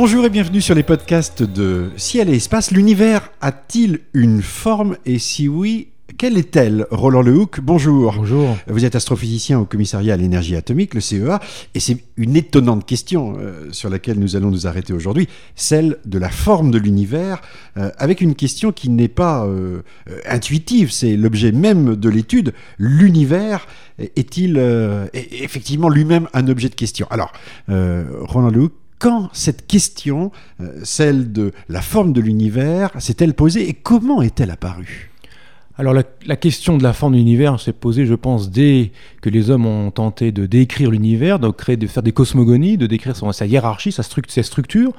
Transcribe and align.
Bonjour 0.00 0.24
et 0.24 0.30
bienvenue 0.30 0.60
sur 0.60 0.76
les 0.76 0.84
podcasts 0.84 1.42
de 1.42 1.90
Ciel 1.96 2.30
et 2.30 2.36
Espace. 2.36 2.70
L'univers 2.70 3.32
a-t-il 3.40 3.98
une 4.14 4.42
forme 4.42 4.96
et 5.04 5.18
si 5.18 5.48
oui, 5.48 5.88
quelle 6.18 6.38
est-elle? 6.38 6.86
Roland 6.92 7.20
Lehoucq, 7.20 7.58
bonjour. 7.60 8.14
Bonjour. 8.16 8.56
Vous 8.68 8.84
êtes 8.84 8.94
astrophysicien 8.94 9.58
au 9.58 9.64
commissariat 9.64 10.14
à 10.14 10.16
l'énergie 10.16 10.54
atomique, 10.54 10.94
le 10.94 11.00
CEA, 11.00 11.40
et 11.74 11.80
c'est 11.80 11.98
une 12.16 12.36
étonnante 12.36 12.86
question 12.86 13.38
euh, 13.40 13.72
sur 13.72 13.90
laquelle 13.90 14.20
nous 14.20 14.36
allons 14.36 14.52
nous 14.52 14.68
arrêter 14.68 14.92
aujourd'hui, 14.92 15.26
celle 15.56 15.96
de 16.04 16.20
la 16.20 16.28
forme 16.28 16.70
de 16.70 16.78
l'univers, 16.78 17.40
euh, 17.76 17.90
avec 17.98 18.20
une 18.20 18.36
question 18.36 18.70
qui 18.70 18.90
n'est 18.90 19.08
pas 19.08 19.46
euh, 19.46 19.82
intuitive, 20.28 20.92
c'est 20.92 21.16
l'objet 21.16 21.50
même 21.50 21.96
de 21.96 22.08
l'étude. 22.08 22.54
L'univers 22.78 23.66
est-il 23.98 24.58
est 25.12 25.42
effectivement 25.42 25.88
lui-même 25.88 26.28
un 26.34 26.46
objet 26.46 26.68
de 26.68 26.76
question? 26.76 27.08
Alors, 27.10 27.32
Roland 27.66 28.50
Lehoucq, 28.50 28.72
quand 28.98 29.30
cette 29.32 29.66
question, 29.66 30.32
euh, 30.60 30.80
celle 30.82 31.32
de 31.32 31.52
la 31.68 31.82
forme 31.82 32.12
de 32.12 32.20
l'univers, 32.20 32.90
s'est-elle 32.98 33.34
posée 33.34 33.68
et 33.68 33.74
comment 33.74 34.22
est-elle 34.22 34.50
apparue? 34.50 35.10
Alors 35.76 35.94
la, 35.94 36.36
question 36.36 36.76
de 36.76 36.82
la 36.82 36.92
forme 36.92 37.12
de 37.12 37.18
l'univers 37.18 37.60
s'est 37.60 37.72
posée, 37.72 38.04
je 38.04 38.14
pense, 38.14 38.50
dès 38.50 38.90
que 39.22 39.30
les 39.30 39.50
hommes 39.50 39.64
ont 39.64 39.92
tenté 39.92 40.32
de 40.32 40.44
décrire 40.44 40.90
l'univers, 40.90 41.38
de 41.38 41.52
faire 41.86 42.02
des 42.02 42.10
cosmogonies, 42.10 42.76
de 42.76 42.88
décrire 42.88 43.14
sa 43.14 43.46
hiérarchie, 43.46 43.92
sa, 43.92 44.02
struct- 44.02 44.30
ses 44.30 44.42
structures. 44.42 44.92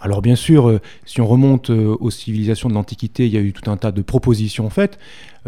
Alors 0.00 0.22
bien 0.22 0.36
sûr, 0.36 0.68
euh, 0.68 0.80
si 1.04 1.20
on 1.20 1.26
remonte 1.26 1.70
euh, 1.70 1.96
aux 1.98 2.10
civilisations 2.10 2.68
de 2.68 2.74
l'Antiquité, 2.74 3.26
il 3.26 3.32
y 3.32 3.36
a 3.36 3.40
eu 3.40 3.52
tout 3.52 3.68
un 3.68 3.76
tas 3.76 3.90
de 3.90 4.02
propositions 4.02 4.70
faites. 4.70 4.98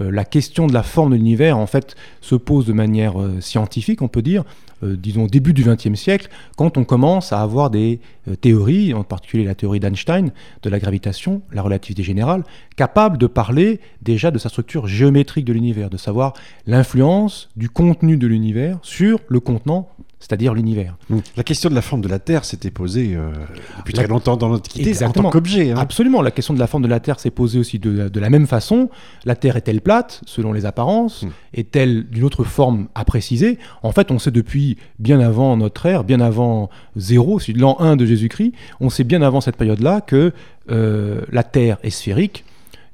Euh, 0.01 0.11
la 0.11 0.25
question 0.25 0.67
de 0.67 0.73
la 0.73 0.83
forme 0.83 1.13
de 1.13 1.17
l'univers, 1.17 1.57
en 1.57 1.67
fait, 1.67 1.95
se 2.21 2.35
pose 2.35 2.67
de 2.67 2.73
manière 2.73 3.15
scientifique, 3.41 4.03
on 4.03 4.09
peut 4.09 4.23
dire, 4.23 4.45
disons 4.83 5.25
au 5.25 5.27
début 5.27 5.53
du 5.53 5.63
XXe 5.63 5.95
siècle, 5.95 6.29
quand 6.57 6.79
on 6.79 6.85
commence 6.85 7.33
à 7.33 7.43
avoir 7.43 7.71
des 7.71 8.01
théories, 8.41 8.95
en 8.95 9.05
particulier 9.05 9.45
la 9.45 9.55
théorie 9.55 9.81
d'Einstein 9.81 10.33
de 10.63 10.71
la 10.71 10.79
gravitation, 10.79 11.43
la 11.53 11.63
relativité 11.63 12.03
générale, 12.03 12.45
capables 12.77 13.19
de 13.19 13.27
parler 13.27 13.81
déjà 14.01 14.31
de 14.31 14.39
sa 14.39 14.49
structure 14.49 14.87
géométrique 14.87 15.45
de 15.45 15.53
l'univers, 15.53 15.91
de 15.91 15.99
savoir 15.99 16.33
l'influence 16.67 17.51
du 17.57 17.69
contenu 17.69 18.17
de 18.17 18.27
l'univers 18.27 18.79
sur 18.83 19.21
le 19.29 19.41
contenant, 19.41 19.91
c'est-à-dire 20.21 20.55
l'univers. 20.55 20.97
La 21.37 21.43
question 21.43 21.71
de 21.71 21.75
la 21.75 21.83
forme 21.83 22.03
de 22.03 22.09
la 22.09 22.19
Terre 22.19 22.45
s'était 22.45 22.71
posée 22.71 23.15
euh, 23.17 23.31
depuis 23.79 23.95
très 23.95 24.07
longtemps 24.07 24.37
dans 24.37 24.49
l'Antiquité 24.49 24.93
en 25.05 25.11
tant 25.11 25.31
qu'objet. 25.31 25.71
hein. 25.73 25.77
Absolument, 25.79 26.23
la 26.23 26.31
question 26.31 26.55
de 26.55 26.59
la 26.59 26.67
forme 26.67 26.83
de 26.83 26.89
la 26.89 27.01
Terre 27.01 27.19
s'est 27.19 27.31
posée 27.31 27.59
aussi 27.59 27.79
de, 27.79 28.09
de 28.09 28.21
la 28.21 28.31
même 28.31 28.47
façon. 28.47 28.91
La 29.25 29.35
Terre 29.35 29.57
est-elle 29.57 29.81
plate, 29.81 30.21
selon 30.27 30.53
les 30.53 30.67
apparences? 30.67 31.23
Mm. 31.23 31.29
Est-elle 31.55 32.09
d'une 32.11 32.25
autre 32.25 32.45
forme 32.45 32.89
à 32.95 33.05
préciser? 33.05 33.59
En 33.83 33.93
fait, 33.93 34.11
on 34.11 34.19
sait 34.19 34.31
depuis 34.31 34.77
bien 34.99 35.21
avant 35.21 35.57
notre 35.57 35.87
ère, 35.87 36.05
bien 36.05 36.21
avant 36.21 36.69
zéro, 36.97 37.41
l'an 37.57 37.77
1 37.81 37.97
de 37.97 38.05
Jésus-Christ, 38.05 38.53
on 38.81 38.91
sait 38.91 39.05
bien 39.05 39.23
avant 39.23 39.41
cette 39.41 39.57
période-là 39.57 40.03
que 40.03 40.33
euh, 40.71 41.23
la 41.33 41.43
Terre 41.43 41.79
est 41.83 41.91
sphérique 41.91 42.45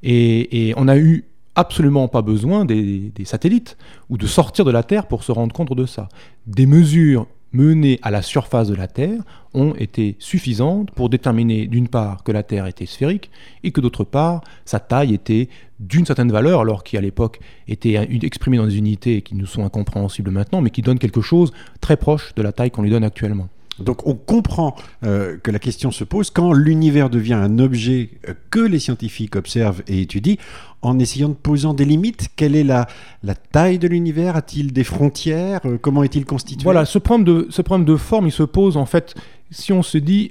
et, 0.03 0.69
et 0.69 0.75
on 0.77 0.85
n'a 0.85 0.97
eu 0.97 1.25
absolument 1.57 2.07
pas 2.07 2.23
besoin 2.23 2.65
des, 2.65 3.13
satellites 3.25 3.77
ou 4.09 4.19
de 4.19 4.27
sortir 4.27 4.65
de 4.65 4.71
la 4.71 4.83
Terre 4.83 5.09
pour 5.09 5.25
se 5.25 5.33
rendre 5.33 5.55
compte 5.55 5.75
de 5.75 5.87
ça. 5.87 6.09
Des 6.47 6.67
mesures 6.67 7.27
menées 7.53 7.99
à 8.03 8.11
la 8.11 8.23
surface 8.23 8.69
de 8.69 8.75
la 8.75 8.87
Terre 8.87 9.23
ont 9.55 9.75
été 9.75 10.17
suffisantes 10.19 10.91
pour 10.91 11.09
déterminer 11.09 11.67
d'une 11.67 11.89
part 11.89 12.23
que 12.23 12.31
la 12.31 12.43
Terre 12.43 12.67
était 12.67 12.87
sphérique 12.87 13.31
et 13.65 13.71
que 13.71 13.81
d'autre 13.81 14.05
part 14.05 14.43
sa 14.67 14.79
taille 14.79 15.15
était 15.15 15.49
d'une 15.81 16.05
certaine 16.05 16.31
valeur 16.31 16.61
alors 16.61 16.85
qui 16.85 16.99
à 16.99 17.01
l'époque 17.01 17.41
était 17.67 17.95
exprimée 18.23 18.59
dans 18.59 18.67
des 18.67 18.77
unités 18.77 19.23
qui 19.23 19.35
nous 19.35 19.47
sont 19.47 19.65
incompréhensibles 19.65 20.31
maintenant 20.31 20.61
mais 20.61 20.71
qui 20.71 20.83
donnent 20.83 20.99
quelque 20.99 21.23
chose 21.23 21.53
très 21.81 21.97
proche 21.97 22.35
de 22.35 22.43
la 22.43 22.53
taille 22.53 22.71
qu'on 22.71 22.83
lui 22.83 22.91
donne 22.91 23.05
actuellement. 23.05 23.49
Donc 23.79 24.07
on 24.07 24.15
comprend 24.15 24.75
euh, 25.05 25.37
que 25.43 25.51
la 25.51 25.59
question 25.59 25.91
se 25.91 26.05
pose. 26.05 26.31
Quand 26.31 26.53
l'univers 26.53 27.11
devient 27.11 27.35
un 27.35 27.59
objet 27.59 28.11
euh, 28.29 28.35
que 28.51 28.61
les 28.61 28.79
scientifiques 28.79 29.37
observent 29.37 29.83
et 29.87 30.01
étudient, 30.01 30.37
en 30.83 30.99
essayant 30.99 31.29
de 31.29 31.35
poser 31.35 31.69
des 31.75 31.85
limites. 31.85 32.29
Quelle 32.37 32.55
est 32.55 32.65
la, 32.65 32.87
la 33.23 33.35
taille 33.35 33.79
de 33.79 33.89
l'univers? 33.89 34.37
A-t-il 34.37 34.73
des 34.73 34.85
frontières? 34.85 35.61
Euh, 35.65 35.79
Comment 35.79 36.03
est-il 36.03 36.25
constitué? 36.25 36.63
Voilà, 36.65 36.85
ce 36.85 36.99
problème, 36.99 37.25
de, 37.25 37.47
ce 37.51 37.63
problème 37.63 37.85
de 37.85 37.97
forme, 37.97 38.27
il 38.27 38.33
se 38.33 38.45
pose 38.45 38.77
en 38.77 38.87
fait 38.87 39.15
si 39.51 39.73
on 39.73 39.83
se 39.83 39.99
dit 39.99 40.31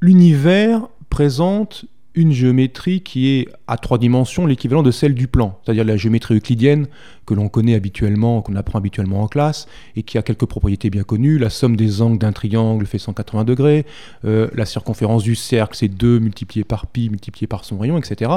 l'univers 0.00 0.88
présente 1.10 1.84
une 2.14 2.32
géométrie 2.32 3.02
qui 3.02 3.28
est 3.28 3.48
à 3.66 3.76
trois 3.76 3.98
dimensions 3.98 4.46
l'équivalent 4.46 4.82
de 4.82 4.90
celle 4.90 5.14
du 5.14 5.28
plan, 5.28 5.58
c'est-à-dire 5.62 5.84
la 5.84 5.96
géométrie 5.96 6.36
euclidienne 6.36 6.86
que 7.26 7.34
l'on 7.34 7.48
connaît 7.48 7.74
habituellement, 7.74 8.42
qu'on 8.42 8.56
apprend 8.56 8.78
habituellement 8.78 9.22
en 9.22 9.28
classe 9.28 9.68
et 9.94 10.02
qui 10.02 10.18
a 10.18 10.22
quelques 10.22 10.46
propriétés 10.46 10.90
bien 10.90 11.02
connues. 11.02 11.38
La 11.38 11.50
somme 11.50 11.76
des 11.76 12.02
angles 12.02 12.18
d'un 12.18 12.32
triangle 12.32 12.86
fait 12.86 12.98
180 12.98 13.44
degrés, 13.44 13.86
euh, 14.24 14.48
la 14.54 14.66
circonférence 14.66 15.22
du 15.22 15.34
cercle 15.34 15.76
c'est 15.76 15.88
2 15.88 16.18
multiplié 16.18 16.64
par 16.64 16.86
pi 16.86 17.10
multiplié 17.10 17.46
par 17.46 17.64
son 17.64 17.78
rayon, 17.78 17.98
etc. 17.98 18.30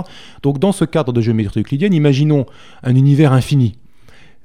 Donc 0.44 0.60
dans 0.60 0.72
ce 0.72 0.86
cadre 0.86 1.14
de 1.14 1.22
géométrie 1.22 1.62
euclidienne, 1.62 1.94
imaginons 1.94 2.46
un 2.84 2.96
univers 2.96 3.34
infini. 3.34 3.78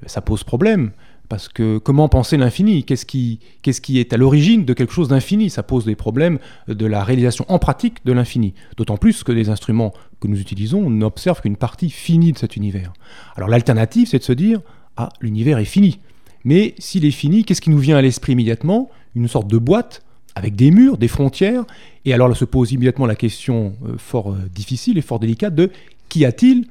Ça 0.05 0.21
pose 0.21 0.43
problème 0.43 0.91
parce 1.29 1.49
que 1.49 1.77
comment 1.77 2.07
penser 2.09 2.37
l'infini? 2.37 2.83
Qu'est-ce 2.83 3.05
qui, 3.05 3.39
est 3.63 4.13
à 4.13 4.17
l'origine 4.17 4.65
de 4.65 4.73
quelque 4.73 4.93
chose 4.93 5.09
d'infini? 5.09 5.49
Ça 5.49 5.63
pose 5.63 5.85
des 5.85 5.95
problèmes 5.95 6.39
de 6.67 6.85
la 6.85 7.03
réalisation 7.03 7.45
en 7.49 7.59
pratique 7.59 8.05
de 8.05 8.13
l'infini. 8.13 8.53
D'autant 8.77 8.97
plus 8.97 9.23
que 9.23 9.31
les 9.31 9.49
instruments 9.49 9.93
que 10.19 10.27
nous 10.27 10.39
utilisons 10.39 10.89
n'observent 10.89 11.41
qu'une 11.41 11.57
partie 11.57 11.89
finie 11.89 12.31
de 12.31 12.37
cet 12.37 12.55
univers. 12.55 12.93
Alors 13.35 13.49
l'alternative, 13.49 14.07
c'est 14.07 14.19
de 14.19 14.23
se 14.23 14.33
dire, 14.33 14.61
ah, 14.95 15.09
l'univers 15.21 15.57
est 15.57 15.65
fini. 15.65 15.99
Mais 16.45 16.75
s'il 16.77 17.03
est 17.05 17.11
fini, 17.11 17.43
qu'est-ce 17.43 17.61
qui 17.61 17.69
nous 17.69 17.79
vient 17.79 17.97
à 17.97 18.01
l'esprit 18.01 18.33
immédiatement? 18.33 18.89
Une 19.15 19.27
sorte 19.27 19.47
de 19.47 19.57
boîte 19.57 20.03
avec 20.35 20.55
des 20.55 20.71
murs, 20.71 20.97
des 20.97 21.07
frontières. 21.07 21.65
Et 22.05 22.13
alors 22.13 22.27
là 22.27 22.35
se 22.35 22.45
pose 22.45 22.71
immédiatement 22.71 23.05
la 23.05 23.15
question 23.15 23.73
euh, 23.85 23.97
fort 23.97 24.31
euh, 24.31 24.37
difficile 24.53 24.97
et 24.97 25.01
fort 25.01 25.19
délicate 25.19 25.55
de 25.55 25.71
qu'y 26.09 26.25
a-t-il 26.25 26.67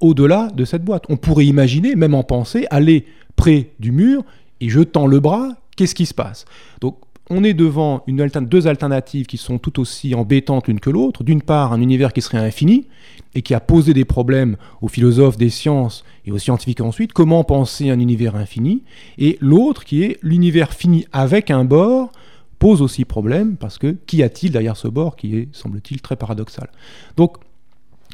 au-delà 0.00 0.48
de 0.54 0.64
cette 0.64 0.84
boîte. 0.84 1.04
On 1.08 1.16
pourrait 1.16 1.46
imaginer, 1.46 1.94
même 1.94 2.14
en 2.14 2.22
pensée, 2.22 2.66
aller 2.70 3.04
près 3.36 3.70
du 3.78 3.92
mur 3.92 4.24
et 4.60 4.68
je 4.68 4.80
tends 4.80 5.06
le 5.06 5.20
bras, 5.20 5.56
qu'est-ce 5.76 5.94
qui 5.94 6.06
se 6.06 6.14
passe? 6.14 6.44
Donc 6.80 6.98
on 7.30 7.44
est 7.44 7.54
devant 7.54 8.02
deux 8.06 8.66
alternatives 8.66 9.26
qui 9.26 9.36
sont 9.36 9.58
tout 9.58 9.80
aussi 9.80 10.14
embêtantes 10.14 10.66
l'une 10.66 10.80
que 10.80 10.88
l'autre. 10.88 11.24
D'une 11.24 11.42
part, 11.42 11.72
un 11.72 11.80
univers 11.80 12.12
qui 12.12 12.22
serait 12.22 12.38
infini 12.38 12.86
et 13.34 13.42
qui 13.42 13.52
a 13.52 13.60
posé 13.60 13.92
des 13.92 14.06
problèmes 14.06 14.56
aux 14.80 14.88
philosophes 14.88 15.36
des 15.36 15.50
sciences 15.50 16.04
et 16.24 16.32
aux 16.32 16.38
scientifiques 16.38 16.80
ensuite. 16.80 17.12
Comment 17.12 17.44
penser 17.44 17.90
un 17.90 18.00
univers 18.00 18.34
infini? 18.34 18.82
Et 19.18 19.36
l'autre 19.40 19.84
qui 19.84 20.02
est 20.04 20.18
l'univers 20.22 20.72
fini 20.72 21.06
avec 21.12 21.50
un 21.50 21.64
bord 21.64 22.10
pose 22.58 22.80
aussi 22.80 23.04
problème 23.04 23.56
parce 23.56 23.78
que 23.78 23.88
qu'y 24.06 24.22
a-t-il 24.22 24.50
derrière 24.50 24.76
ce 24.76 24.88
bord 24.88 25.14
qui 25.14 25.36
est, 25.36 25.48
semble-t-il, 25.52 26.00
très 26.00 26.16
paradoxal? 26.16 26.70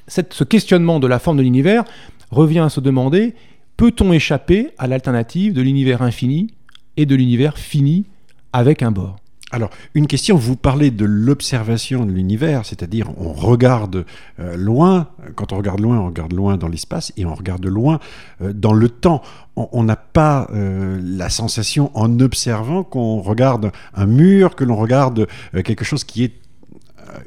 Ce 0.09 0.45
questionnement 0.45 1.01
de 1.01 1.07
la 1.07 1.19
forme 1.19 1.37
de 1.37 1.43
l'univers 1.43 1.85
revient 2.31 2.61
à 2.61 2.69
se 2.69 2.81
demander 2.81 3.35
peut-on 3.77 4.13
échapper 4.13 4.71
à 4.79 4.87
l'alternative 4.87 5.53
de 5.53 5.63
l'univers 5.63 6.03
infini 6.03 6.55
et 6.97 7.07
de 7.07 7.15
l'univers 7.15 7.59
fini 7.59 8.07
avec 8.53 8.83
un 8.83 8.91
bord? 8.91 9.17
Alors, 9.51 9.71
une 9.95 10.09
question, 10.09 10.37
vous 10.37 10.57
parlez 10.57 10.91
de 10.91 11.05
l'observation 11.05 12.05
de 12.05 12.11
l'univers, 12.11 12.67
c'est-à-dire 12.67 13.09
on 13.19 13.33
regarde 13.33 14.05
euh, 14.41 14.57
loin, 14.57 15.09
quand 15.37 15.53
on 15.53 15.59
regarde 15.59 15.79
loin, 15.79 15.99
on 16.01 16.07
regarde 16.07 16.33
loin 16.33 16.57
dans 16.57 16.67
l'espace 16.67 17.13
et 17.17 17.25
on 17.25 17.35
regarde 17.35 17.65
loin 17.65 18.01
euh, 18.43 18.53
dans 18.53 18.73
le 18.73 18.89
temps. 18.89 19.23
On 19.55 19.85
n'a 19.85 19.95
pas 19.95 20.49
euh, 20.53 20.99
la 21.01 21.29
sensation 21.29 21.93
en 21.95 22.19
observant 22.19 22.83
qu'on 22.83 23.21
regarde 23.21 23.71
un 23.95 24.07
mur, 24.07 24.57
que 24.57 24.65
l'on 24.65 24.77
regarde 24.77 25.29
quelque 25.63 25.85
chose 25.85 26.03
qui 26.03 26.25
est 26.25 26.33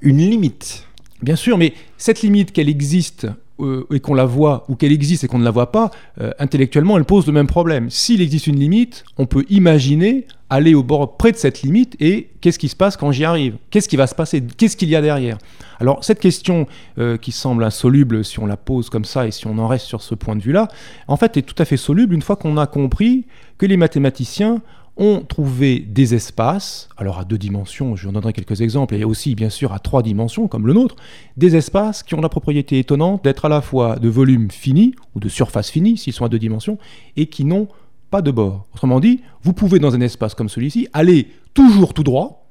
une 0.01 0.17
limite. 0.17 0.86
Bien 1.21 1.35
sûr, 1.35 1.57
mais 1.57 1.73
cette 1.97 2.21
limite 2.21 2.51
qu'elle 2.51 2.69
existe 2.69 3.27
euh, 3.59 3.87
et 3.91 3.99
qu'on 3.99 4.13
la 4.13 4.25
voit, 4.25 4.65
ou 4.69 4.75
qu'elle 4.75 4.91
existe 4.91 5.23
et 5.23 5.27
qu'on 5.27 5.39
ne 5.39 5.43
la 5.43 5.51
voit 5.51 5.71
pas, 5.71 5.89
euh, 6.21 6.31
intellectuellement, 6.37 6.95
elle 6.97 7.05
pose 7.05 7.25
le 7.25 7.33
même 7.33 7.47
problème. 7.47 7.89
S'il 7.89 8.21
existe 8.21 8.45
une 8.45 8.59
limite, 8.59 9.03
on 9.17 9.25
peut 9.25 9.45
imaginer 9.49 10.27
aller 10.49 10.75
au 10.75 10.83
bord 10.83 11.17
près 11.17 11.31
de 11.31 11.37
cette 11.37 11.61
limite 11.61 11.95
et 11.99 12.29
qu'est-ce 12.39 12.59
qui 12.59 12.69
se 12.69 12.75
passe 12.75 12.95
quand 12.95 13.11
j'y 13.11 13.25
arrive? 13.25 13.57
Qu'est-ce 13.69 13.89
qui 13.89 13.95
va 13.97 14.07
se 14.07 14.15
passer? 14.15 14.43
Qu'est-ce 14.57 14.77
qu'il 14.77 14.89
y 14.89 14.95
a 14.95 15.01
derrière? 15.01 15.37
Alors 15.79 16.03
cette 16.03 16.19
question 16.19 16.67
euh, 16.99 17.17
qui 17.17 17.31
semble 17.31 17.63
insoluble 17.63 18.23
si 18.23 18.39
on 18.39 18.45
la 18.45 18.57
pose 18.57 18.89
comme 18.89 19.05
ça 19.05 19.27
et 19.27 19.31
si 19.31 19.47
on 19.47 19.57
en 19.57 19.67
reste 19.67 19.87
sur 19.87 20.01
ce 20.01 20.15
point 20.15 20.35
de 20.35 20.41
vue-là, 20.41 20.67
en 21.07 21.17
fait 21.17 21.35
est 21.35 21.41
tout 21.41 21.55
à 21.57 21.65
fait 21.65 21.77
soluble 21.77 22.13
une 22.13 22.21
fois 22.21 22.35
qu'on 22.35 22.57
a 22.57 22.67
compris 22.67 23.25
que 23.57 23.65
les 23.65 23.77
mathématiciens 23.77 24.61
ont 24.97 25.21
trouvé 25.21 25.79
des 25.79 26.15
espaces, 26.15 26.89
alors 26.97 27.19
à 27.19 27.25
deux 27.25 27.37
dimensions, 27.37 27.95
je 27.95 28.07
vous 28.07 28.13
donnerai 28.13 28.33
quelques 28.33 28.61
exemples, 28.61 28.95
et 28.95 29.03
aussi 29.03 29.35
bien 29.35 29.49
sûr 29.49 29.73
à 29.73 29.79
trois 29.79 30.03
dimensions 30.03 30.47
comme 30.47 30.67
le 30.67 30.73
nôtre, 30.73 30.95
des 31.37 31.55
espaces 31.55 32.03
qui 32.03 32.15
ont 32.15 32.21
la 32.21 32.29
propriété 32.29 32.79
étonnante 32.79 33.23
d'être 33.23 33.45
à 33.45 33.49
la 33.49 33.61
fois 33.61 33.97
de 33.97 34.09
volume 34.09 34.49
fini 34.51 34.95
ou 35.15 35.19
de 35.19 35.29
surface 35.29 35.69
finie 35.69 35.97
s'ils 35.97 36.13
sont 36.13 36.25
à 36.25 36.29
deux 36.29 36.39
dimensions 36.39 36.77
et 37.15 37.27
qui 37.27 37.45
n'ont 37.45 37.67
pas 38.09 38.21
de 38.21 38.31
bord. 38.31 38.65
Autrement 38.73 38.99
dit, 38.99 39.21
vous 39.43 39.53
pouvez 39.53 39.79
dans 39.79 39.93
un 39.93 40.01
espace 40.01 40.33
comme 40.33 40.49
celui-ci 40.49 40.87
aller 40.93 41.27
toujours 41.53 41.93
tout 41.93 42.03
droit 42.03 42.47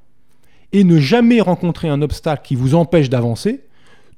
et 0.71 0.83
ne 0.83 0.99
jamais 0.99 1.41
rencontrer 1.41 1.89
un 1.89 2.01
obstacle 2.01 2.43
qui 2.45 2.55
vous 2.55 2.75
empêche 2.75 3.09
d'avancer, 3.09 3.61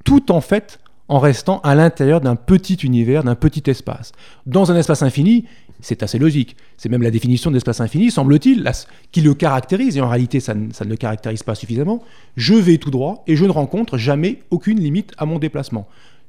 tout 0.03 0.31
en 0.31 0.41
fait 0.41 0.79
en 1.09 1.19
restant 1.19 1.59
à 1.61 1.75
l'intérieur 1.75 2.21
d'un 2.21 2.35
petit 2.35 2.75
univers, 2.75 3.23
d'un 3.23 3.35
petit 3.35 3.69
espace. 3.69 4.11
Dans 4.45 4.71
un 4.71 4.75
espace 4.75 5.01
infini, 5.01 5.45
c'est 5.81 6.03
assez 6.03 6.19
logique. 6.19 6.55
C'est 6.77 6.89
même 6.89 7.01
la 7.01 7.11
définition 7.11 7.51
d'espace 7.51 7.81
infini, 7.81 8.11
semble-t-il, 8.11 8.69
qui 9.11 9.21
le 9.21 9.33
caractérise, 9.33 9.97
et 9.97 10.01
en 10.01 10.09
réalité 10.09 10.39
ça, 10.39 10.53
ne 10.53 10.69
le 10.85 10.95
caractérise 10.95 11.43
pas 11.43 11.55
suffisamment. 11.55 12.03
Je 12.37 12.53
vais 12.53 12.77
tout 12.77 12.91
droit 12.91 13.23
et 13.27 13.35
je 13.35 13.45
ne 13.45 13.51
rencontre 13.51 13.97
jamais 13.97 14.43
aucune 14.51 14.79
limite 14.79 15.11
à 15.17 15.25
mon 15.25 15.39
déplacement. 15.39 15.87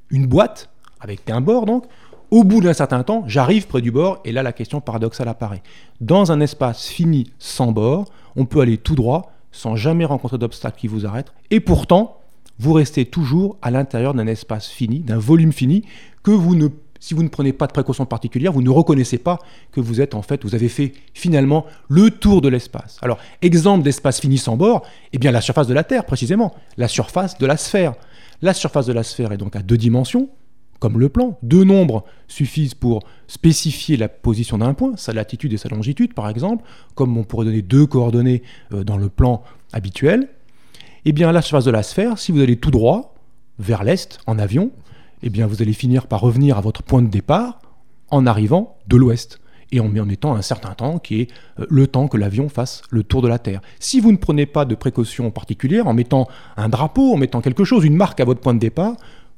Une 0.09 0.25
boîte, 0.25 0.69
avec 0.99 1.29
un 1.29 1.41
bord 1.41 1.65
donc, 1.65 1.85
au 2.31 2.43
bout 2.43 2.61
d'un 2.61 2.73
certain 2.73 3.03
temps, 3.03 3.23
j'arrive 3.27 3.67
près 3.67 3.81
du 3.81 3.91
bord, 3.91 4.21
et 4.23 4.31
là 4.31 4.41
la 4.41 4.53
question 4.53 4.79
paradoxale 4.79 5.27
apparaît. 5.27 5.61
Dans 5.99 6.31
un 6.31 6.39
espace 6.39 6.87
fini 6.87 7.29
sans 7.39 7.73
bord, 7.73 8.05
on 8.37 8.45
peut 8.45 8.61
aller 8.61 8.77
tout 8.77 8.95
droit, 8.95 9.33
sans 9.51 9.75
jamais 9.75 10.05
rencontrer 10.05 10.37
d'obstacle 10.37 10.79
qui 10.79 10.87
vous 10.87 11.05
arrête, 11.05 11.33
et 11.49 11.59
pourtant, 11.59 12.20
vous 12.61 12.73
restez 12.73 13.05
toujours 13.05 13.57
à 13.63 13.71
l'intérieur 13.71 14.13
d'un 14.13 14.27
espace 14.27 14.67
fini, 14.67 14.99
d'un 14.99 15.17
volume 15.17 15.51
fini, 15.51 15.83
que 16.21 16.29
vous 16.29 16.55
ne, 16.55 16.67
si 16.99 17.15
vous 17.15 17.23
ne 17.23 17.27
prenez 17.27 17.53
pas 17.53 17.65
de 17.65 17.71
précautions 17.71 18.05
particulières, 18.05 18.51
vous 18.51 18.61
ne 18.61 18.69
reconnaissez 18.69 19.17
pas 19.17 19.39
que 19.71 19.81
vous 19.81 19.99
êtes 19.99 20.13
en 20.13 20.21
fait, 20.21 20.43
vous 20.43 20.53
avez 20.53 20.69
fait 20.69 20.93
finalement 21.15 21.65
le 21.89 22.11
tour 22.11 22.39
de 22.39 22.49
l'espace. 22.49 22.99
Alors, 23.01 23.17
exemple 23.41 23.83
d'espace 23.83 24.21
fini 24.21 24.37
sans 24.37 24.57
bord, 24.57 24.85
eh 25.11 25.17
bien 25.17 25.31
la 25.31 25.41
surface 25.41 25.65
de 25.65 25.73
la 25.73 25.83
Terre 25.83 26.05
précisément, 26.05 26.53
la 26.77 26.87
surface 26.87 27.39
de 27.39 27.47
la 27.47 27.57
sphère. 27.57 27.95
La 28.43 28.53
surface 28.53 28.85
de 28.85 28.93
la 28.93 29.01
sphère 29.01 29.31
est 29.31 29.37
donc 29.37 29.55
à 29.55 29.63
deux 29.63 29.77
dimensions, 29.77 30.29
comme 30.77 30.99
le 30.99 31.09
plan. 31.09 31.39
Deux 31.41 31.63
nombres 31.63 32.03
suffisent 32.27 32.75
pour 32.75 33.01
spécifier 33.25 33.97
la 33.97 34.07
position 34.07 34.59
d'un 34.59 34.75
point, 34.75 34.93
sa 34.97 35.13
latitude 35.13 35.53
et 35.53 35.57
sa 35.57 35.69
longitude 35.69 36.13
par 36.13 36.29
exemple, 36.29 36.63
comme 36.93 37.17
on 37.17 37.23
pourrait 37.23 37.45
donner 37.45 37.63
deux 37.63 37.87
coordonnées 37.87 38.43
euh, 38.71 38.83
dans 38.83 38.97
le 38.97 39.09
plan 39.09 39.41
habituel. 39.73 40.29
Eh 41.03 41.13
bien, 41.13 41.29
à 41.29 41.31
la 41.31 41.41
surface 41.41 41.65
de 41.65 41.71
la 41.71 41.81
sphère, 41.81 42.19
si 42.19 42.31
vous 42.31 42.41
allez 42.41 42.57
tout 42.57 42.69
droit, 42.69 43.15
vers 43.57 43.83
l'est, 43.83 44.19
en 44.27 44.37
avion, 44.37 44.71
eh 45.23 45.31
bien, 45.31 45.47
vous 45.47 45.63
allez 45.63 45.73
finir 45.73 46.05
par 46.05 46.21
revenir 46.21 46.59
à 46.59 46.61
votre 46.61 46.83
point 46.83 47.01
de 47.01 47.07
départ 47.07 47.59
en 48.11 48.27
arrivant 48.27 48.77
de 48.87 48.97
l'ouest 48.97 49.39
et 49.71 49.79
en 49.79 49.87
mettant 49.87 50.35
un 50.35 50.43
certain 50.43 50.73
temps 50.75 50.99
qui 50.99 51.21
est 51.21 51.31
euh, 51.59 51.65
le 51.69 51.87
temps 51.87 52.07
que 52.07 52.17
l'avion 52.17 52.49
fasse 52.49 52.83
le 52.91 53.01
tour 53.01 53.23
de 53.23 53.27
la 53.27 53.39
Terre. 53.39 53.61
Si 53.79 53.99
vous 53.99 54.11
ne 54.11 54.17
prenez 54.17 54.45
pas 54.45 54.63
de 54.65 54.75
précautions 54.75 55.31
particulières, 55.31 55.87
en 55.87 55.93
mettant 55.93 56.27
un 56.55 56.69
drapeau, 56.69 57.13
en 57.13 57.17
mettant 57.17 57.41
quelque 57.41 57.63
chose, 57.63 57.83
une 57.83 57.95
marque 57.95 58.19
à 58.19 58.25
votre 58.25 58.41
point 58.41 58.53
de 58.53 58.59
départ, 58.59 58.95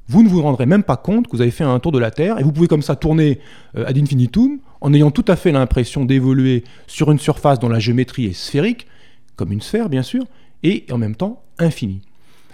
vous 0.10 0.22
ne 0.22 0.28
vous 0.28 0.42
rendrez 0.42 0.66
même 0.66 0.84
pas 0.84 0.98
compte 0.98 1.28
que 1.28 1.32
vous 1.32 1.42
avez 1.42 1.52
fait 1.52 1.64
un 1.64 1.80
tour 1.80 1.94
de 1.94 2.00
la 2.00 2.12
Terre 2.12 2.40
et 2.40 2.44
vous 2.44 2.52
pouvez 2.52 2.68
comme 2.68 2.82
ça 2.82 2.98
tourner 2.98 3.40
euh, 3.78 3.86
ad 3.86 3.98
infinitum 3.98 4.60
en 4.82 4.94
ayant 4.94 5.12
tout 5.12 5.26
à 5.30 5.38
fait 5.38 5.54
l'impression 5.54 6.04
d'évoluer 6.04 6.66
sur 6.88 7.10
une 7.10 7.20
surface 7.20 7.60
dont 7.60 7.70
la 7.70 7.80
géométrie 7.80 8.26
est 8.26 8.34
sphérique, 8.34 8.86
comme 9.38 9.54
une 9.54 9.62
sphère 9.62 9.88
bien 9.88 10.04
sûr, 10.04 10.26
et 10.64 10.86
en 10.92 10.98
même 10.98 11.16
temps 11.16 11.44
infinie. 11.60 12.02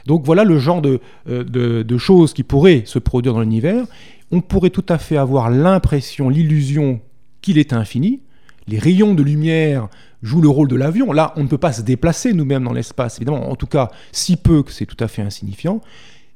Donc 0.06 0.26
voilà 0.26 0.44
le 0.44 0.58
genre 0.58 0.82
de, 0.82 1.00
euh, 1.30 1.84
de 1.84 1.98
choses 1.98 2.34
qui 2.34 2.44
pourraient 2.44 2.84
se 2.86 3.00
produire 3.00 3.34
dans 3.34 3.42
l'univers. 3.42 3.86
On 4.32 4.42
pourrait 4.42 4.70
tout 4.70 4.86
à 4.90 4.98
fait 4.98 5.18
avoir 5.18 5.50
l'impression, 5.50 6.30
l'illusion 6.30 7.02
qu'il 7.42 7.58
est 7.58 7.74
infini. 7.74 8.22
Les 8.68 8.80
rayons 8.80 9.14
de 9.14 9.24
lumière 9.24 9.88
jouent 10.22 10.42
le 10.42 10.50
rôle 10.50 10.68
de 10.68 10.76
l'avion. 10.76 11.12
Là, 11.12 11.34
on 11.36 11.44
ne 11.44 11.48
peut 11.48 11.58
pas 11.58 11.74
se 11.74 11.82
déplacer 11.82 12.34
nous-mêmes 12.34 12.64
dans 12.64 12.74
l'espace, 12.74 13.18
évidemment, 13.18 13.50
en 13.50 13.56
tout 13.56 13.68
cas 13.68 13.90
si 14.12 14.38
peu 14.38 14.64
que 14.64 14.72
c'est 14.72 14.86
tout 14.86 15.02
à 15.04 15.08
fait 15.08 15.22
insignifiant 15.22 15.82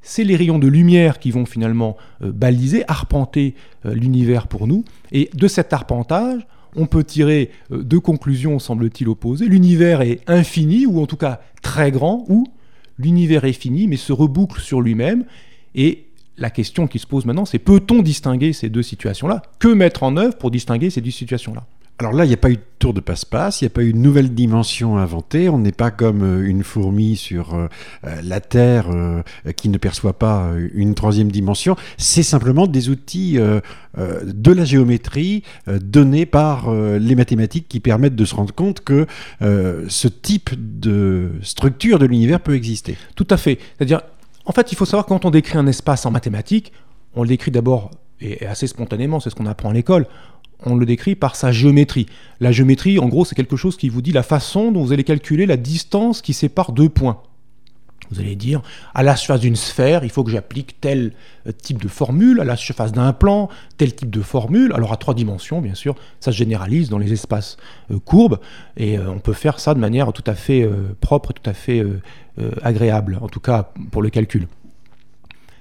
c'est 0.04 0.26
les 0.26 0.36
rayons 0.36 0.60
de 0.60 0.68
lumière 0.68 1.18
qui 1.18 1.32
vont 1.32 1.46
finalement 1.46 1.98
euh, 2.22 2.32
baliser, 2.32 2.84
arpenter 2.88 3.56
euh, 3.86 3.96
l'univers 3.96 4.48
pour 4.48 4.68
nous. 4.68 4.84
Et 5.12 5.30
de 5.34 5.48
cet 5.48 5.74
arpentage, 5.74 6.46
on 6.76 6.86
peut 6.86 7.04
tirer 7.04 7.52
euh, 7.72 7.84
deux 7.84 8.00
conclusions, 8.00 8.60
semble-t-il, 8.60 9.08
opposées. 9.10 9.48
L'univers 9.48 10.02
est 10.02 10.22
infini, 10.28 10.86
ou 10.86 11.02
en 11.02 11.06
tout 11.06 11.18
cas 11.18 11.42
très 11.62 11.92
grand, 11.92 12.26
ou 12.30 12.46
l'univers 12.98 13.46
est 13.46 13.54
fini, 13.54 13.88
mais 13.88 13.98
se 13.98 14.14
reboucle 14.14 14.62
sur 14.62 14.82
lui-même. 14.82 15.26
Et 15.76 16.06
la 16.38 16.50
question 16.50 16.88
qui 16.88 17.00
se 17.00 17.08
pose 17.08 17.26
maintenant, 17.26 17.46
c'est 17.46 17.60
peut-on 17.60 18.02
distinguer 18.02 18.54
ces 18.54 18.70
deux 18.70 18.84
situations-là? 18.84 19.42
Que 19.60 19.68
mettre 19.68 20.04
en 20.04 20.18
œuvre 20.18 20.38
pour 20.38 20.52
distinguer 20.52 20.90
ces 20.90 21.02
deux 21.02 21.12
situations-là? 21.12 21.66
Alors 22.04 22.18
là, 22.18 22.26
il 22.26 22.28
n'y 22.28 22.34
a 22.34 22.38
pas 22.38 22.50
eu 22.50 22.58
de 22.58 22.62
tour 22.80 22.94
de 22.94 23.00
passe-passe, 23.00 23.62
il 23.62 23.64
n'y 23.64 23.68
a 23.68 23.70
pas 23.70 23.82
eu 23.82 23.92
une 23.92 24.02
nouvelle 24.02 24.34
dimension 24.34 24.98
inventée. 24.98 25.48
On 25.48 25.58
n'est 25.58 25.72
pas 25.72 25.90
comme 25.90 26.22
euh, 26.22 26.46
une 26.46 26.62
fourmi 26.62 27.16
sur 27.16 27.54
euh, 27.54 27.68
euh, 28.06 28.22
la 28.22 28.42
Terre 28.42 28.88
qui 29.56 29.70
ne 29.70 29.78
perçoit 29.78 30.20
pas 30.20 30.50
une 30.74 30.96
troisième 30.96 31.32
dimension. 31.32 31.78
C'est 31.98 32.24
simplement 32.24 32.68
des 32.68 32.90
outils 32.90 33.38
de 33.38 34.52
la 34.52 34.66
géométrie 34.66 35.44
donnés 35.68 36.26
par 36.26 36.72
les 36.74 37.16
mathématiques 37.16 37.68
qui 37.68 37.80
permettent 37.80 38.16
de 38.16 38.26
se 38.26 38.36
rendre 38.36 38.54
compte 38.54 38.82
que 38.82 39.08
ce 39.40 40.08
type 40.08 40.52
de 40.80 41.32
structure 41.42 42.00
de 42.00 42.06
l'univers 42.06 42.40
peut 42.40 42.56
exister. 42.56 42.98
Tout 43.16 43.28
à 43.30 43.38
fait. 43.38 43.60
C'est-à-dire, 43.78 44.02
en 44.46 44.52
fait, 44.52 44.72
il 44.72 44.76
faut 44.76 44.86
savoir 44.86 45.06
quand 45.06 45.26
on 45.26 45.32
décrit 45.32 45.58
un 45.58 45.68
espace 45.68 46.06
en 46.06 46.12
mathématiques, 46.12 46.74
on 47.16 47.24
l'écrit 47.24 47.52
d'abord 47.52 47.92
et 48.22 48.46
assez 48.46 48.68
spontanément, 48.68 49.20
c'est 49.20 49.30
ce 49.30 49.36
qu'on 49.36 49.46
apprend 49.46 49.70
à 49.70 49.74
l'école, 49.74 50.08
on 50.66 50.76
le 50.76 50.86
décrit 50.86 51.16
par 51.16 51.36
sa 51.36 51.52
géométrie. 51.52 52.06
La 52.40 52.52
géométrie, 52.52 53.00
en 53.00 53.08
gros, 53.08 53.26
c'est 53.26 53.36
quelque 53.36 53.56
chose 53.56 53.78
qui 53.78 53.90
vous 53.90 54.02
dit 54.02 54.12
la 54.12 54.24
façon 54.24 54.72
dont 54.72 54.84
vous 54.84 54.94
allez 54.94 55.04
calculer 55.04 55.46
la 55.46 55.58
distance 55.58 56.22
qui 56.22 56.34
sépare 56.34 56.72
deux 56.72 56.90
points. 56.90 57.22
Vous 58.12 58.20
allez 58.20 58.36
dire, 58.36 58.62
à 58.94 59.02
la 59.02 59.16
surface 59.16 59.40
d'une 59.40 59.56
sphère, 59.56 60.04
il 60.04 60.10
faut 60.10 60.24
que 60.24 60.32
j'applique 60.32 60.80
tel 60.80 61.14
euh, 61.48 61.52
type 61.52 61.82
de 61.82 61.88
formule, 61.88 62.40
à 62.42 62.44
la 62.44 62.56
surface 62.56 62.92
d'un 62.92 63.14
plan, 63.14 63.50
tel 63.78 63.96
type 63.96 64.10
de 64.10 64.22
formule. 64.22 64.72
Alors 64.74 64.92
à 64.94 64.98
trois 64.98 65.14
dimensions, 65.14 65.62
bien 65.62 65.74
sûr, 65.74 65.96
ça 66.20 66.32
se 66.32 66.38
généralise 66.38 66.90
dans 66.90 66.98
les 66.98 67.14
espaces 67.14 67.58
euh, 67.92 68.00
courbes, 68.00 68.40
et 68.78 68.98
euh, 68.98 69.10
on 69.10 69.20
peut 69.20 69.34
faire 69.34 69.60
ça 69.60 69.74
de 69.74 69.80
manière 69.80 70.12
tout 70.14 70.24
à 70.28 70.36
fait 70.36 70.70
propre 71.00 71.34
tout 71.34 71.50
à 71.50 71.54
fait 71.54 71.84
agréable, 72.62 73.18
en 73.22 73.28
tout 73.28 73.40
cas 73.40 73.72
pour 73.92 74.02
le 74.02 74.10
calcul. 74.10 74.48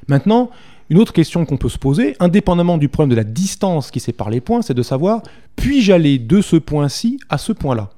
Maintenant, 0.09 0.51
une 0.93 0.99
autre 0.99 1.15
question 1.15 1.47
qu'on 1.47 1.57
peut 1.57 1.71
se 1.71 1.79
poser, 1.79 2.17
indépendamment 2.21 2.77
du 2.77 2.91
problème 2.91 3.09
de 3.09 3.17
la 3.17 3.25
distance 3.25 3.91
qui 3.91 3.99
sépare 3.99 4.29
les 4.29 4.43
points, 4.43 4.61
c'est 4.61 4.75
de 4.75 4.83
savoir, 4.83 5.23
puis-je 5.57 5.91
aller 5.91 6.19
de 6.19 6.43
ce 6.43 6.57
point-ci 6.57 7.19
à 7.31 7.39
ce 7.39 7.53
point-là? 7.53 7.89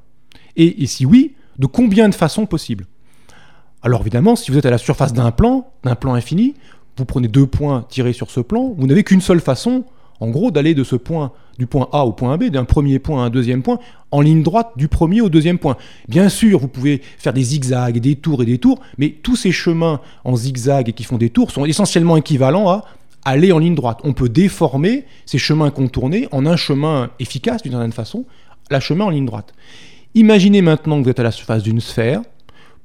Et, 0.54 0.86
si 0.86 1.04
oui, 1.04 1.34
de 1.58 1.66
combien 1.66 2.08
de 2.08 2.14
façons 2.14 2.46
possibles? 2.46 2.86
Alors 3.82 4.02
évidemment, 4.02 4.36
si 4.36 4.52
vous 4.52 4.58
êtes 4.58 4.66
à 4.66 4.70
la 4.70 4.78
surface 4.78 5.12
d'un 5.12 5.32
plan, 5.32 5.72
d'un 5.82 5.96
plan 5.96 6.14
infini, 6.14 6.54
vous 6.96 7.04
prenez 7.04 7.26
deux 7.26 7.48
points 7.48 7.84
tirés 7.88 8.12
sur 8.12 8.30
ce 8.30 8.38
plan, 8.38 8.72
vous 8.78 8.86
n'avez 8.86 9.02
qu'une 9.02 9.20
seule 9.20 9.40
façon, 9.40 9.82
en 10.20 10.28
gros, 10.28 10.50
d'aller 10.50 10.74
de 10.74 10.84
ce 10.84 10.96
point, 10.96 11.32
du 11.58 11.66
point 11.66 11.88
A 11.92 12.04
au 12.04 12.12
point 12.12 12.36
B, 12.36 12.44
d'un 12.44 12.64
premier 12.64 12.98
point 12.98 13.22
à 13.22 13.26
un 13.26 13.30
deuxième 13.30 13.62
point, 13.62 13.78
en 14.10 14.20
ligne 14.20 14.42
droite 14.42 14.72
du 14.76 14.88
premier 14.88 15.20
au 15.20 15.28
deuxième 15.28 15.58
point. 15.58 15.76
Bien 16.08 16.28
sûr, 16.28 16.58
vous 16.58 16.68
pouvez 16.68 17.02
faire 17.18 17.32
des 17.32 17.42
zigzags, 17.42 17.98
des 17.98 18.16
tours 18.16 18.42
et 18.42 18.46
des 18.46 18.58
tours, 18.58 18.80
mais 18.98 19.10
tous 19.10 19.36
ces 19.36 19.52
chemins 19.52 20.00
en 20.24 20.36
zigzag 20.36 20.88
et 20.88 20.92
qui 20.92 21.04
font 21.04 21.18
des 21.18 21.30
tours 21.30 21.50
sont 21.50 21.64
essentiellement 21.64 22.16
équivalents 22.16 22.68
à 22.68 22.84
aller 23.24 23.52
en 23.52 23.58
ligne 23.58 23.74
droite. 23.74 24.00
On 24.04 24.12
peut 24.12 24.28
déformer 24.28 25.04
ces 25.26 25.38
chemins 25.38 25.70
contournés 25.70 26.28
en 26.30 26.46
un 26.46 26.56
chemin 26.56 27.10
efficace 27.18 27.62
d'une 27.62 27.72
certaine 27.72 27.92
façon, 27.92 28.24
la 28.70 28.80
chemin 28.80 29.06
en 29.06 29.10
ligne 29.10 29.26
droite. 29.26 29.54
Imaginez 30.14 30.62
maintenant 30.62 30.98
que 30.98 31.04
vous 31.04 31.10
êtes 31.10 31.20
à 31.20 31.24
la 31.24 31.32
surface 31.32 31.62
d'une 31.62 31.80
sphère. 31.80 32.22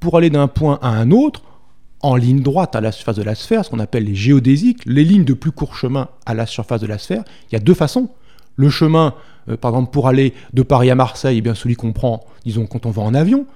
Pour 0.00 0.16
aller 0.16 0.30
d'un 0.30 0.48
point 0.48 0.78
à 0.82 0.88
un 0.88 1.10
autre, 1.10 1.42
en 2.02 2.16
ligne 2.16 2.40
droite 2.40 2.74
à 2.76 2.80
la 2.80 2.92
surface 2.92 3.16
de 3.16 3.22
la 3.22 3.34
sphère, 3.34 3.64
ce 3.64 3.70
qu'on 3.70 3.78
appelle 3.78 4.04
les 4.04 4.14
géodésiques, 4.14 4.82
les 4.86 5.04
lignes 5.04 5.24
de 5.24 5.34
plus 5.34 5.52
court 5.52 5.74
chemin 5.74 6.08
à 6.26 6.34
la 6.34 6.46
surface 6.46 6.80
de 6.80 6.86
la 6.86 6.98
sphère, 6.98 7.24
il 7.50 7.54
y 7.54 7.56
a 7.56 7.60
deux 7.60 7.74
façons. 7.74 8.08
Le 8.56 8.70
chemin, 8.70 9.14
euh, 9.48 9.56
par 9.56 9.72
exemple, 9.72 9.90
pour 9.90 10.08
aller 10.08 10.34
de 10.52 10.62
Paris 10.62 10.90
à 10.90 10.94
Marseille, 10.94 11.38
eh 11.38 11.40
bien 11.40 11.54
celui 11.54 11.76
qu'on 11.76 11.92
prend, 11.92 12.24
disons, 12.44 12.66
quand 12.66 12.86
on 12.86 12.90
va 12.90 13.02
en 13.02 13.14
avion, 13.14 13.46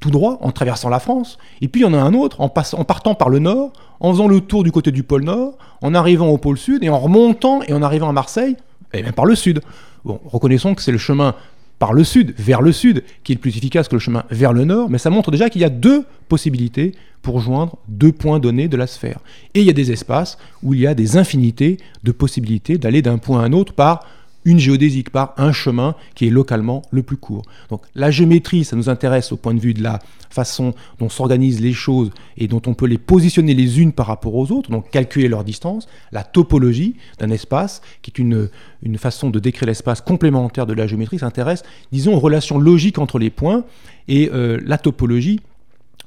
tout 0.00 0.10
droit, 0.10 0.38
en 0.40 0.50
traversant 0.50 0.88
la 0.88 0.98
France. 0.98 1.38
Et 1.60 1.68
puis 1.68 1.82
il 1.82 1.84
y 1.84 1.86
en 1.86 1.94
a 1.94 1.98
un 1.98 2.12
autre, 2.12 2.40
en, 2.40 2.48
partant 2.48 3.14
par 3.14 3.28
le 3.28 3.38
nord, 3.38 3.72
en 4.00 4.10
faisant 4.12 4.26
le 4.26 4.40
tour 4.40 4.64
du 4.64 4.72
côté 4.72 4.90
du 4.90 5.04
pôle 5.04 5.22
nord, 5.22 5.56
en 5.80 5.94
arrivant 5.94 6.26
au 6.26 6.38
pôle 6.38 6.58
sud, 6.58 6.82
et 6.82 6.88
en 6.88 6.98
remontant 6.98 7.62
et 7.62 7.72
en 7.72 7.82
arrivant 7.82 8.08
à 8.08 8.12
Marseille, 8.12 8.56
et 8.92 8.98
eh 8.98 9.02
bien 9.02 9.12
par 9.12 9.24
le 9.24 9.36
sud. 9.36 9.60
Bon, 10.04 10.20
reconnaissons 10.24 10.74
que 10.74 10.82
c'est 10.82 10.92
le 10.92 10.98
chemin 10.98 11.36
par 11.78 11.92
le 11.92 12.04
sud, 12.04 12.34
vers 12.38 12.62
le 12.62 12.72
sud, 12.72 13.02
qui 13.24 13.32
est 13.32 13.34
le 13.34 13.40
plus 13.40 13.56
efficace 13.56 13.88
que 13.88 13.96
le 13.96 14.00
chemin 14.00 14.24
vers 14.30 14.52
le 14.52 14.64
nord, 14.64 14.88
mais 14.88 14.98
ça 14.98 15.10
montre 15.10 15.30
déjà 15.30 15.50
qu'il 15.50 15.60
y 15.60 15.64
a 15.64 15.70
deux 15.70 16.04
possibilités 16.28 16.92
pour 17.22 17.40
joindre 17.40 17.78
deux 17.88 18.12
points 18.12 18.38
donnés 18.38 18.68
de 18.68 18.76
la 18.76 18.86
sphère. 18.86 19.20
Et 19.54 19.60
il 19.60 19.66
y 19.66 19.70
a 19.70 19.74
des 19.74 19.92
espaces 19.92 20.38
où 20.62 20.74
il 20.74 20.80
y 20.80 20.86
a 20.86 20.94
des 20.94 21.16
infinités 21.16 21.78
de 22.04 22.12
possibilités 22.12 22.78
d'aller 22.78 23.02
d'un 23.02 23.18
point 23.18 23.42
à 23.42 23.46
un 23.46 23.52
autre 23.52 23.72
par 23.72 24.06
une 24.44 24.58
géodésique, 24.58 25.10
par 25.10 25.34
un 25.36 25.52
chemin 25.52 25.94
qui 26.14 26.26
est 26.26 26.30
localement 26.30 26.82
le 26.90 27.02
plus 27.02 27.16
court. 27.16 27.42
Donc 27.70 27.82
la 27.94 28.10
géométrie, 28.10 28.64
ça 28.64 28.76
nous 28.76 28.88
intéresse 28.88 29.32
au 29.32 29.36
point 29.36 29.54
de 29.54 29.60
vue 29.60 29.74
de 29.74 29.82
la 29.82 30.00
façon 30.30 30.74
dont 30.98 31.08
s'organisent 31.08 31.60
les 31.60 31.72
choses 31.72 32.10
et 32.36 32.48
dont 32.48 32.62
on 32.66 32.74
peut 32.74 32.86
les 32.86 32.98
positionner 32.98 33.54
les 33.54 33.80
unes 33.80 33.92
par 33.92 34.06
rapport 34.06 34.34
aux 34.34 34.50
autres, 34.50 34.70
donc 34.70 34.90
calculer 34.90 35.28
leur 35.28 35.44
distance, 35.44 35.86
la 36.10 36.24
topologie 36.24 36.96
d'un 37.18 37.30
espace, 37.30 37.82
qui 38.00 38.10
est 38.10 38.18
une, 38.18 38.48
une 38.82 38.98
façon 38.98 39.30
de 39.30 39.38
décrire 39.38 39.66
l'espace 39.66 40.00
complémentaire 40.00 40.66
de 40.66 40.72
la 40.72 40.86
géométrie, 40.86 41.18
s'intéresse, 41.18 41.62
disons, 41.92 42.14
aux 42.14 42.20
relations 42.20 42.58
logiques 42.58 42.98
entre 42.98 43.18
les 43.18 43.30
points 43.30 43.64
et 44.08 44.30
euh, 44.32 44.58
la 44.64 44.78
topologie. 44.78 45.40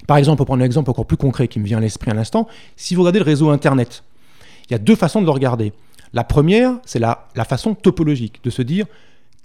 Par 0.08 0.18
exemple, 0.18 0.38
pour 0.38 0.48
prendre 0.48 0.62
un 0.62 0.66
exemple 0.66 0.90
encore 0.90 1.06
plus 1.06 1.18
concret 1.18 1.48
qui 1.48 1.60
me 1.60 1.66
vient 1.66 1.78
à 1.78 1.82
l'esprit 1.82 2.12
à 2.12 2.14
l'instant, 2.14 2.48
si 2.76 2.96
vous 2.96 3.02
regardez 3.02 3.20
le 3.20 3.26
réseau 3.26 3.50
Internet, 3.50 4.04
il 4.70 4.74
y 4.74 4.76
a 4.76 4.80
deux 4.80 4.96
façons 4.96 5.22
de 5.22 5.26
le 5.26 5.32
regarder. 5.32 5.74
La 6.16 6.24
première, 6.24 6.80
c'est 6.86 6.98
la, 6.98 7.28
façon 7.48 7.76
topologique, 7.76 8.42
de 8.44 8.50
se 8.50 8.62
dire 8.62 8.86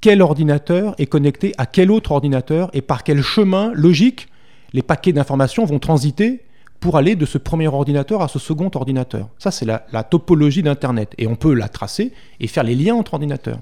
quel 0.00 0.22
ordinateur 0.22 0.94
est 0.98 1.06
connecté 1.06 1.52
à 1.58 1.66
quel 1.66 1.90
autre 1.90 2.12
ordinateur 2.12 2.70
et 2.72 2.80
par 2.80 3.02
quel 3.02 3.22
chemin 3.22 3.72
logique 3.74 4.28
les 4.72 4.80
paquets 4.80 5.12
d'informations 5.12 5.64
vont 5.64 5.80
transiter 5.80 6.44
pour 6.78 6.96
aller 6.96 7.16
de 7.16 7.26
ce 7.26 7.38
premier 7.38 7.66
ordinateur 7.66 8.22
à 8.22 8.28
ce 8.28 8.38
second 8.38 8.70
ordinateur. 8.72 9.28
Ça, 9.36 9.50
c'est 9.50 9.66
la, 9.66 9.80
topologie 10.04 10.62
d'Internet. 10.62 11.12
Et 11.18 11.26
on 11.26 11.34
peut 11.34 11.54
la 11.54 11.68
tracer 11.68 12.12
et 12.38 12.46
faire 12.46 12.62
les 12.62 12.76
liens 12.76 12.94
entre 12.94 13.14
ordinateurs. 13.14 13.58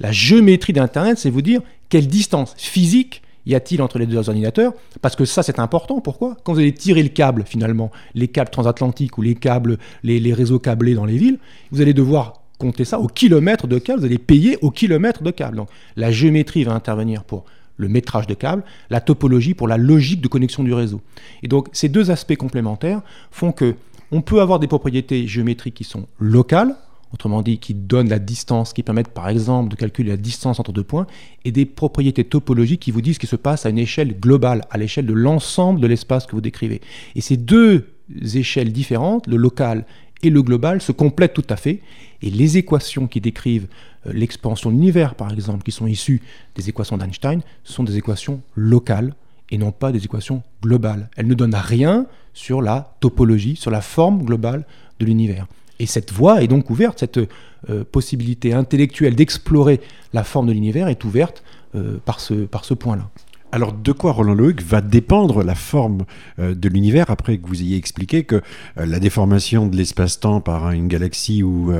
La 0.00 0.10
géométrie 0.10 0.72
d'Internet, 0.72 1.18
c'est 1.18 1.30
vous 1.30 1.42
dire 1.42 1.62
quelle 1.88 2.08
distance 2.08 2.54
physique 2.58 3.22
y 3.46 3.54
a-t-il 3.54 3.82
entre 3.82 3.98
les 3.98 4.06
deux 4.06 4.16
ordinateurs? 4.16 4.72
Parce 5.00 5.16
que 5.16 5.24
ça, 5.24 5.42
c'est 5.42 5.58
important. 5.58 6.00
Pourquoi? 6.00 6.36
Quand 6.44 6.52
vous 6.52 6.60
allez 6.60 6.72
tirer 6.72 7.02
le 7.02 7.08
câble, 7.08 7.44
finalement, 7.46 7.90
les 8.14 8.28
câbles 8.28 8.50
transatlantiques 8.50 9.18
ou 9.18 9.22
les 9.22 9.34
câbles, 9.34 9.78
les, 10.02 10.32
réseaux 10.32 10.58
câblés 10.58 10.94
dans 10.94 11.04
les 11.04 11.16
villes, 11.16 11.38
vous 11.70 11.80
allez 11.80 11.94
devoir 11.94 12.42
compter 12.58 12.84
ça 12.84 13.00
au 13.00 13.08
kilomètre 13.08 13.66
de 13.66 13.78
câble. 13.78 14.00
Vous 14.00 14.06
allez 14.06 14.18
payer 14.18 14.58
au 14.62 14.70
kilomètre 14.70 15.22
de 15.22 15.30
câble. 15.30 15.56
Donc, 15.56 15.68
la 15.96 16.10
géométrie 16.10 16.64
va 16.64 16.72
intervenir 16.72 17.24
pour 17.24 17.44
le 17.76 17.88
métrage 17.88 18.26
de 18.26 18.34
câble, 18.34 18.62
la 18.90 19.00
topologie 19.00 19.54
pour 19.54 19.66
la 19.66 19.76
logique 19.76 20.20
de 20.20 20.28
connexion 20.28 20.62
du 20.62 20.72
réseau. 20.72 21.00
Et 21.42 21.48
donc, 21.48 21.68
ces 21.72 21.88
deux 21.88 22.10
aspects 22.10 22.36
complémentaires 22.36 23.00
font 23.30 23.50
que 23.50 23.74
on 24.12 24.20
peut 24.20 24.42
avoir 24.42 24.60
des 24.60 24.66
propriétés 24.66 25.26
géométriques 25.26 25.74
qui 25.74 25.84
sont 25.84 26.06
locales, 26.18 26.76
autrement 27.12 27.42
dit 27.42 27.58
qui 27.58 27.74
donnent 27.74 28.08
la 28.08 28.18
distance, 28.18 28.72
qui 28.72 28.82
permettent 28.82 29.08
par 29.08 29.28
exemple 29.28 29.70
de 29.70 29.76
calculer 29.76 30.10
la 30.10 30.16
distance 30.16 30.58
entre 30.60 30.72
deux 30.72 30.84
points, 30.84 31.06
et 31.44 31.52
des 31.52 31.66
propriétés 31.66 32.24
topologiques 32.24 32.80
qui 32.80 32.90
vous 32.90 33.02
disent 33.02 33.16
ce 33.16 33.20
qui 33.20 33.26
se 33.26 33.36
passe 33.36 33.66
à 33.66 33.70
une 33.70 33.78
échelle 33.78 34.18
globale, 34.18 34.62
à 34.70 34.78
l'échelle 34.78 35.06
de 35.06 35.12
l'ensemble 35.12 35.80
de 35.80 35.86
l'espace 35.86 36.26
que 36.26 36.32
vous 36.32 36.40
décrivez. 36.40 36.80
Et 37.14 37.20
ces 37.20 37.36
deux 37.36 37.88
échelles 38.34 38.72
différentes, 38.72 39.26
le 39.26 39.36
local 39.36 39.84
et 40.22 40.30
le 40.30 40.42
global, 40.42 40.80
se 40.80 40.92
complètent 40.92 41.34
tout 41.34 41.44
à 41.48 41.56
fait, 41.56 41.80
et 42.22 42.30
les 42.30 42.56
équations 42.56 43.06
qui 43.06 43.20
décrivent 43.20 43.66
euh, 44.06 44.12
l'expansion 44.12 44.70
de 44.70 44.76
l'univers, 44.76 45.14
par 45.14 45.32
exemple, 45.32 45.64
qui 45.64 45.72
sont 45.72 45.86
issues 45.86 46.22
des 46.54 46.68
équations 46.68 46.96
d'Einstein, 46.96 47.42
sont 47.64 47.84
des 47.84 47.96
équations 47.96 48.40
locales 48.54 49.14
et 49.50 49.58
non 49.58 49.72
pas 49.72 49.92
des 49.92 50.04
équations 50.04 50.42
globales. 50.62 51.10
Elles 51.16 51.26
ne 51.26 51.34
donnent 51.34 51.54
rien 51.54 52.06
sur 52.32 52.62
la 52.62 52.96
topologie, 53.00 53.56
sur 53.56 53.70
la 53.70 53.82
forme 53.82 54.24
globale 54.24 54.64
de 54.98 55.04
l'univers. 55.04 55.46
Et 55.82 55.86
cette 55.86 56.12
voie 56.12 56.44
est 56.44 56.46
donc 56.46 56.70
ouverte, 56.70 57.00
cette 57.00 57.18
euh, 57.18 57.82
possibilité 57.90 58.52
intellectuelle 58.52 59.16
d'explorer 59.16 59.80
la 60.12 60.22
forme 60.22 60.46
de 60.46 60.52
l'univers 60.52 60.86
est 60.86 61.04
ouverte 61.04 61.42
euh, 61.74 61.96
par 62.04 62.20
ce, 62.20 62.34
par 62.34 62.64
ce 62.64 62.72
point-là. 62.72 63.10
Alors, 63.50 63.72
de 63.72 63.90
quoi 63.90 64.12
Roland 64.12 64.34
Loïc 64.34 64.62
va 64.62 64.80
dépendre 64.80 65.42
la 65.42 65.56
forme 65.56 66.04
euh, 66.38 66.54
de 66.54 66.68
l'univers 66.68 67.10
après 67.10 67.36
que 67.38 67.48
vous 67.48 67.62
ayez 67.62 67.76
expliqué 67.76 68.22
que 68.22 68.42
la 68.76 69.00
déformation 69.00 69.66
de 69.66 69.76
l'espace-temps 69.76 70.40
par 70.40 70.70
une 70.70 70.86
galaxie 70.86 71.42
ou 71.42 71.72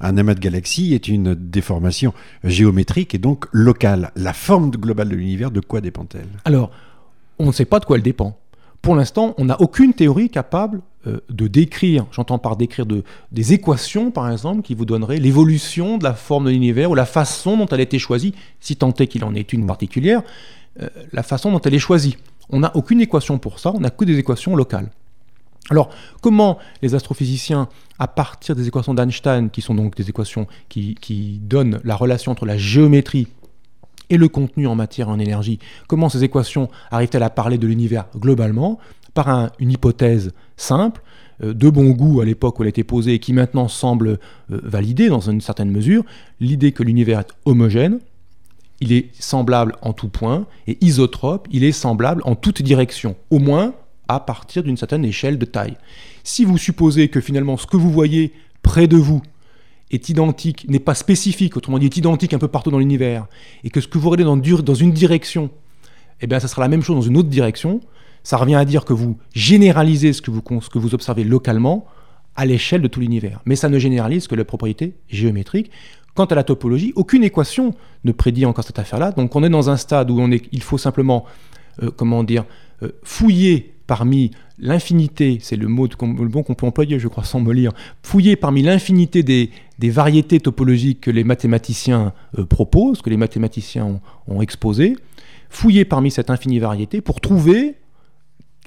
un 0.00 0.16
amas 0.16 0.34
de 0.34 0.40
galaxies 0.40 0.94
est 0.94 1.08
une 1.08 1.34
déformation 1.34 2.14
géométrique 2.44 3.12
et 3.16 3.18
donc 3.18 3.46
locale 3.50 4.12
La 4.14 4.34
forme 4.34 4.70
globale 4.70 5.08
de 5.08 5.16
l'univers, 5.16 5.50
de 5.50 5.58
quoi 5.60 5.80
dépend-elle? 5.80 6.28
Alors, 6.44 6.70
on 7.40 7.46
ne 7.46 7.52
sait 7.52 7.64
pas 7.64 7.80
de 7.80 7.86
quoi 7.86 7.96
elle 7.96 8.04
dépend. 8.04 8.38
Pour 8.82 8.94
l'instant, 8.94 9.34
on 9.38 9.46
n'a 9.46 9.60
aucune 9.60 9.92
théorie 9.92 10.30
capable 10.30 10.80
euh, 11.06 11.20
de 11.30 11.46
décrire, 11.46 12.06
j'entends 12.10 12.38
par 12.38 12.56
décrire 12.56 12.86
de, 12.86 13.02
des 13.32 13.52
équations 13.52 14.10
par 14.10 14.30
exemple, 14.30 14.62
qui 14.62 14.74
vous 14.74 14.84
donneraient 14.84 15.18
l'évolution 15.18 15.98
de 15.98 16.04
la 16.04 16.14
forme 16.14 16.46
de 16.46 16.50
l'univers 16.50 16.90
ou 16.90 16.94
la 16.94 17.06
façon 17.06 17.56
dont 17.56 17.66
elle 17.66 17.80
a 17.80 17.82
été 17.82 17.98
choisie, 17.98 18.34
si 18.60 18.76
tant 18.76 18.92
est 18.94 19.06
qu'il 19.06 19.24
en 19.24 19.34
est 19.34 19.52
une 19.52 19.66
particulière, 19.66 20.22
euh, 20.80 20.88
la 21.12 21.22
façon 21.22 21.50
dont 21.52 21.60
elle 21.60 21.74
est 21.74 21.78
choisie. 21.78 22.16
On 22.50 22.60
n'a 22.60 22.74
aucune 22.76 23.00
équation 23.00 23.38
pour 23.38 23.58
ça, 23.58 23.72
on 23.74 23.80
n'a 23.80 23.90
que 23.90 24.04
des 24.04 24.18
équations 24.18 24.56
locales. 24.56 24.90
Alors, 25.70 25.90
comment 26.22 26.58
les 26.82 26.94
astrophysiciens, 26.94 27.68
à 27.98 28.08
partir 28.08 28.56
des 28.56 28.66
équations 28.68 28.94
d'Einstein, 28.94 29.50
qui 29.50 29.60
sont 29.60 29.74
donc 29.74 29.96
des 29.96 30.08
équations 30.08 30.46
qui, 30.68 30.94
qui, 30.94 31.40
donnent 31.42 31.80
la 31.84 31.94
relation 31.94 32.32
entre 32.32 32.46
la 32.46 32.56
géométrie 32.56 33.28
et 34.10 34.16
le 34.16 34.28
contenu 34.28 34.66
en 34.66 34.74
matière 34.74 35.08
en 35.08 35.18
énergie, 35.18 35.58
comment 35.86 36.08
ces 36.08 36.24
équations 36.24 36.68
arrivent-elles 36.90 37.22
à 37.22 37.30
parler 37.30 37.58
de 37.58 37.66
l'univers 37.66 38.06
globalement? 38.16 38.78
Par 39.14 39.50
une 39.58 39.72
hypothèse 39.72 40.32
simple, 40.56 41.02
euh, 41.42 41.54
de 41.54 41.70
bon 41.70 41.90
goût 41.90 42.20
à 42.20 42.24
l'époque 42.24 42.58
où 42.58 42.62
elle 42.62 42.68
été 42.68 42.84
posée 42.84 43.14
et 43.14 43.18
qui 43.18 43.32
maintenant 43.32 43.68
semble 43.68 44.08
euh, 44.08 44.60
validée 44.62 45.08
dans 45.08 45.20
une 45.20 45.40
certaine 45.40 45.70
mesure, 45.70 46.04
l'idée 46.40 46.72
que 46.72 46.82
l'univers 46.82 47.20
est 47.20 47.32
homogène, 47.44 48.00
il 48.80 48.92
est 48.92 49.10
semblable 49.18 49.74
en 49.82 49.92
tout 49.92 50.08
point, 50.08 50.46
et 50.66 50.78
isotrope, 50.80 51.48
il 51.50 51.64
est 51.64 51.72
semblable 51.72 52.22
en 52.24 52.34
toute 52.34 52.62
direction, 52.62 53.16
au 53.30 53.38
moins 53.38 53.74
à 54.08 54.20
partir 54.20 54.62
d'une 54.62 54.76
certaine 54.76 55.04
échelle 55.04 55.38
de 55.38 55.44
taille. 55.44 55.76
Si 56.24 56.44
vous 56.44 56.58
supposez 56.58 57.08
que 57.08 57.20
finalement 57.20 57.56
ce 57.56 57.66
que 57.66 57.76
vous 57.76 57.90
voyez 57.90 58.32
près 58.62 58.86
de 58.86 58.96
vous 58.96 59.22
est 59.90 60.08
identique, 60.08 60.68
n'est 60.68 60.78
pas 60.78 60.94
spécifique, 60.94 61.56
autrement 61.56 61.78
dit 61.78 61.86
est 61.86 61.96
identique 61.96 62.34
un 62.34 62.38
peu 62.38 62.48
partout 62.48 62.70
dans 62.70 62.78
l'univers, 62.78 63.26
et 63.64 63.70
que 63.70 63.80
ce 63.80 63.88
que 63.88 63.98
vous 63.98 64.10
regardez 64.10 64.62
dans, 64.62 64.74
une 64.74 64.92
direction, 64.92 65.50
eh 66.20 66.26
bien 66.26 66.40
ça 66.40 66.48
sera 66.48 66.62
la 66.62 66.68
même 66.68 66.82
chose 66.82 66.96
dans 66.96 67.02
une 67.02 67.16
autre 67.16 67.28
direction, 67.28 67.80
ça 68.22 68.36
revient 68.36 68.56
à 68.56 68.64
dire 68.64 68.84
que 68.84 68.92
vous 68.92 69.16
généralisez 69.34 70.12
ce 70.12 70.20
que 70.20 70.30
vous, 70.30 70.94
observez 70.94 71.24
localement 71.24 71.86
à 72.36 72.44
l'échelle 72.44 72.82
de 72.82 72.88
tout 72.88 73.00
l'univers. 73.00 73.40
Mais 73.46 73.56
ça 73.56 73.68
ne 73.68 73.78
généralise 73.78 74.28
que 74.28 74.34
la 74.34 74.44
propriété 74.44 74.94
géométrique. 75.08 75.70
Quant 76.14 76.26
à 76.26 76.34
la 76.34 76.44
topologie, 76.44 76.92
aucune 76.96 77.24
équation 77.24 77.74
ne 78.04 78.12
prédit 78.12 78.44
encore 78.44 78.64
cette 78.64 78.78
affaire-là. 78.78 79.12
Donc 79.12 79.34
on 79.36 79.44
est 79.44 79.48
dans 79.48 79.70
un 79.70 79.76
stade 79.76 80.10
où 80.10 80.20
il 80.52 80.62
faut 80.62 80.78
simplement, 80.78 81.24
euh, 81.82 81.90
comment 81.96 82.24
dire, 82.24 82.44
euh, 82.82 82.90
fouiller 83.02 83.74
parmi 83.86 84.32
l'infinité, 84.60 85.38
c'est 85.40 85.56
le 85.56 85.68
mot 85.68 85.86
le 85.86 86.28
bon 86.28 86.42
qu'on 86.42 86.54
peut 86.54 86.66
employer, 86.66 86.98
je 86.98 87.08
crois, 87.08 87.24
sans 87.24 87.40
me 87.40 87.52
lire, 87.52 87.72
fouiller 88.02 88.36
parmi 88.36 88.62
l'infinité 88.62 89.22
des, 89.22 89.50
variétés 89.90 90.40
topologiques 90.40 91.00
que 91.02 91.10
les 91.10 91.24
mathématiciens 91.24 92.12
euh, 92.38 92.44
proposent, 92.44 93.02
que 93.02 93.10
les 93.10 93.16
mathématiciens 93.16 93.84
ont, 93.84 94.00
ont 94.26 94.42
exposées, 94.42 94.96
fouiller 95.50 95.84
parmi 95.84 96.10
cette 96.10 96.30
infinie 96.30 96.58
variété 96.58 97.00
pour 97.00 97.20
trouver 97.20 97.76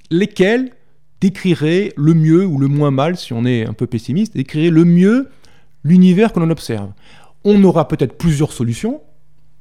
lesquels 0.10 0.72
décriraient 1.20 1.94
le 1.96 2.14
mieux 2.14 2.46
ou 2.46 2.58
le 2.58 2.68
moins 2.68 2.92
mal, 2.92 3.18
si 3.18 3.34
on 3.34 3.46
est 3.46 3.66
un 3.66 3.74
peu 3.74 3.88
pessimiste, 3.88 4.36
décriraient 4.36 4.72
le 4.72 4.86
mieux 4.86 5.30
l'univers 5.84 6.34
que 6.34 6.40
l'on 6.40 6.50
observe. 6.50 6.92
On 7.44 7.64
aura 7.64 7.88
peut-être 7.88 8.18
plusieurs 8.18 8.52
solutions. 8.52 9.02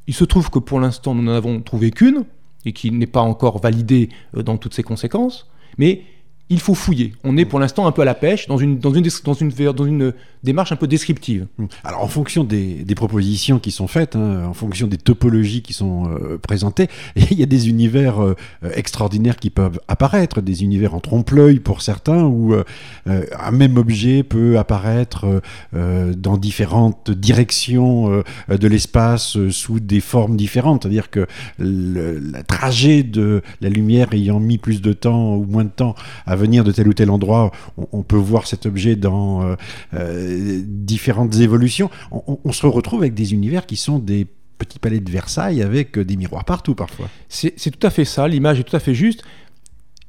Il 0.07 0.15
se 0.15 0.25
trouve 0.25 0.51
que 0.51 0.59
pour 0.59 0.81
l'instant, 0.81 1.15
nous 1.15 1.23
n'en 1.23 1.33
avons 1.33 1.61
trouvé 1.61 1.91
qu'une, 1.91 2.25
et 2.65 2.73
qui 2.73 2.91
n'est 2.91 3.07
pas 3.07 3.21
encore 3.21 3.61
validée 3.61 4.09
euh, 4.37 4.43
dans 4.43 4.57
toutes 4.57 4.75
ses 4.75 4.83
conséquences, 4.83 5.51
mais 5.79 6.03
il 6.51 6.61
faut 6.61 6.75
fouiller. 6.75 7.15
On 7.23 7.37
est 7.37 7.45
pour 7.45 7.61
l'instant 7.61 7.87
un 7.87 7.93
peu 7.93 8.03
à 8.03 8.05
la 8.05 8.15
pêche, 8.15 8.49
dans 8.49 8.59
une, 8.59 8.81
dans 8.81 8.93
une, 8.93 9.05
dans 9.25 9.35
une, 9.35 9.51
dans 9.51 9.85
une 9.85 10.13
démarche 10.43 10.73
un 10.73 10.77
peu 10.77 10.89
descriptive. 10.89 11.47
Mmh. 11.59 11.67
Alors 11.85 12.03
en 12.03 12.09
fonction 12.09 12.43
des, 12.43 12.83
des 12.85 12.95
propositions 12.97 13.61
qui 13.61 13.71
sont 13.71 13.87
faites, 13.87 14.17
hein, 14.17 14.47
en 14.49 14.53
fonction 14.53 14.89
des 14.89 14.97
topologies 14.97 15.63
qui 15.63 15.73
sont 15.73 16.11
euh, 16.11 16.39
présentées, 16.39 16.89
il 17.17 17.39
y 17.39 17.45
a 17.45 17.47
des 17.47 17.69
univers 17.69 18.21
euh, 18.21 18.35
extraordinaires 18.75 19.37
qui 19.37 19.51
peuvent 19.51 19.79
apparaître, 19.87 20.41
des 20.41 20.65
univers 20.65 20.95
en 20.95 21.01
trompe-l'œil 21.01 21.61
pour 21.61 21.83
certains, 21.83 22.25
où 22.25 22.53
euh, 22.55 22.65
un 23.07 23.51
même 23.53 23.77
objet 23.77 24.25
peut 24.25 24.59
apparaître 24.59 25.43
dans 25.73 26.37
différentes 26.37 27.11
directions 27.11 28.23
de 28.49 28.69
l'espace 28.69 29.37
sous 29.51 29.79
des 29.79 30.01
formes 30.01 30.37
différentes. 30.37 30.83
C'est-à-dire 30.83 31.11
que 31.11 31.27
le 31.59 32.19
la 32.19 32.43
trajet 32.43 33.03
de 33.03 33.43
la 33.61 33.69
lumière 33.69 34.13
ayant 34.13 34.41
mis 34.41 34.59
plus 34.59 34.81
de 34.81 34.93
temps 34.93 35.37
ou 35.37 35.45
moins 35.45 35.65
de 35.65 35.71
temps 35.71 35.95
à 36.27 36.37
venir 36.41 36.65
de 36.65 36.73
tel 36.73 36.89
ou 36.89 36.95
tel 36.95 37.11
endroit, 37.11 37.53
on, 37.93 38.03
peut 38.03 38.17
voir 38.17 38.47
cet 38.47 38.67
objet 38.67 38.97
dans 38.97 39.43
euh, 39.43 39.55
euh, 39.95 40.63
différentes 40.67 41.37
évolutions. 41.37 41.91
On, 42.11 42.53
se 42.53 42.67
retrouve 42.67 43.01
avec 43.01 43.15
des 43.15 43.33
univers 43.33 43.67
qui 43.67 43.77
sont 43.77 43.99
des 43.99 44.27
petits 44.59 44.79
palais 44.79 45.01
de 45.01 45.11
Versailles 45.11 45.63
avec 45.63 45.99
des 45.99 46.17
miroirs 46.17 46.45
partout 46.45 46.75
parfois. 46.75 47.09
C'est 47.29 47.71
tout 47.71 47.87
à 47.87 47.91
fait 47.91 48.05
ça, 48.05 48.27
l'image 48.27 48.61
est 48.61 48.65
tout 48.65 48.77
à 48.77 48.81
fait 48.81 48.95
juste. 48.95 49.23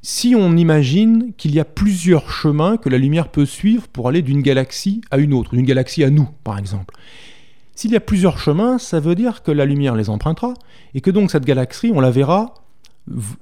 Si 0.02 0.34
on 0.36 0.58
imagine 0.58 1.32
qu'il 1.38 1.54
y 1.54 1.60
a 1.60 1.66
plusieurs 1.66 2.32
chemins 2.32 2.78
que 2.78 2.90
la 2.90 2.98
lumière 2.98 3.30
peut 3.30 3.46
suivre 3.46 3.88
pour 3.88 4.08
aller 4.08 4.24
d'une 4.24 4.42
galaxie 4.42 5.02
à 5.12 5.20
une 5.20 5.34
autre, 5.34 5.54
d'une 5.54 5.66
galaxie 5.66 6.04
à 6.04 6.10
nous 6.10 6.28
par 6.44 6.58
exemple, 6.58 6.96
s'il 7.76 7.92
y 7.92 7.96
a 7.96 8.00
plusieurs 8.00 8.38
chemins, 8.38 8.78
ça 8.78 9.00
veut 9.00 9.16
dire 9.16 9.44
que 9.44 9.52
la 9.52 9.66
lumière 9.66 9.96
les 9.96 10.10
empruntera 10.10 10.54
et 10.94 11.02
que 11.02 11.10
donc 11.10 11.32
cette 11.32 11.46
galaxie, 11.46 11.92
on 11.94 12.00
la 12.00 12.12
verra 12.12 12.54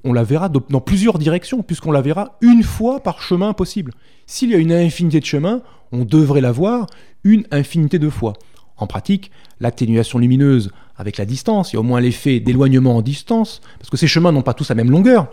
on 0.03 0.13
la 0.13 0.23
verra 0.23 0.49
dans 0.49 0.81
plusieurs 0.81 1.19
directions, 1.19 1.61
puisqu'on 1.63 1.91
la 1.91 2.01
verra 2.01 2.37
une 2.41 2.63
fois 2.63 3.01
par 3.01 3.21
chemin 3.21 3.53
possible. 3.53 3.93
S'il 4.25 4.51
y 4.51 4.55
a 4.55 4.57
une 4.57 4.71
infinité 4.71 5.19
de 5.19 5.25
chemins, 5.25 5.61
on 5.91 6.05
devrait 6.05 6.41
la 6.41 6.51
voir 6.51 6.87
une 7.23 7.45
infinité 7.51 7.99
de 7.99 8.09
fois. 8.09 8.33
En 8.77 8.87
pratique, 8.87 9.31
l'atténuation 9.59 10.19
lumineuse 10.19 10.71
avec 10.95 11.17
la 11.17 11.25
distance, 11.25 11.71
il 11.71 11.75
y 11.75 11.77
a 11.77 11.79
au 11.81 11.83
moins 11.83 11.99
l'effet 11.99 12.39
d'éloignement 12.39 12.97
en 12.97 13.01
distance, 13.01 13.61
parce 13.77 13.89
que 13.89 13.97
ces 13.97 14.07
chemins 14.07 14.31
n'ont 14.31 14.41
pas 14.41 14.53
tous 14.53 14.69
la 14.69 14.75
même 14.75 14.91
longueur. 14.91 15.27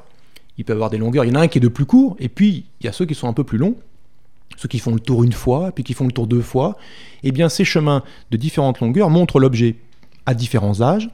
Il 0.58 0.64
peut 0.64 0.72
y 0.72 0.74
avoir 0.74 0.90
des 0.90 0.98
longueurs, 0.98 1.24
il 1.24 1.28
y 1.28 1.30
en 1.32 1.40
a 1.40 1.42
un 1.42 1.48
qui 1.48 1.58
est 1.58 1.60
de 1.60 1.68
plus 1.68 1.86
court, 1.86 2.16
et 2.18 2.28
puis 2.28 2.64
il 2.80 2.86
y 2.86 2.88
a 2.88 2.92
ceux 2.92 3.04
qui 3.04 3.14
sont 3.14 3.28
un 3.28 3.32
peu 3.32 3.44
plus 3.44 3.58
longs, 3.58 3.76
ceux 4.56 4.68
qui 4.68 4.78
font 4.78 4.94
le 4.94 5.00
tour 5.00 5.22
une 5.22 5.32
fois, 5.32 5.70
puis 5.72 5.84
qui 5.84 5.92
font 5.92 6.06
le 6.06 6.12
tour 6.12 6.26
deux 6.26 6.40
fois. 6.40 6.76
Eh 7.22 7.30
bien, 7.30 7.48
ces 7.48 7.64
chemins 7.64 8.02
de 8.30 8.36
différentes 8.36 8.80
longueurs 8.80 9.10
montrent 9.10 9.38
l'objet 9.38 9.76
à 10.24 10.34
différents 10.34 10.80
âges, 10.80 11.10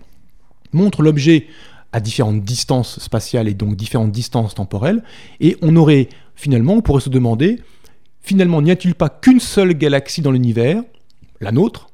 montrent 0.73 1.03
l'objet 1.03 1.47
à 1.93 2.01
différentes 2.01 2.43
distances 2.43 2.99
spatiales 2.99 3.49
et 3.49 3.55
donc 3.55 3.77
différentes 3.77 4.13
distances 4.13 4.55
temporelles. 4.55 5.03
Et 5.41 5.57
on 5.63 5.77
aurait, 5.77 6.09
finalement, 6.35 6.75
on 6.75 6.81
pourrait 6.81 7.01
se 7.01 7.11
demander, 7.11 7.61
finalement, 8.21 8.63
n'y 8.63 8.71
a-t-il 8.71 8.95
pas 8.95 9.09
qu'une 9.09 9.41
seule 9.41 9.75
galaxie 9.75 10.23
dans 10.23 10.33
l'univers, 10.33 10.83
la 11.41 11.53
nôtre, 11.53 11.89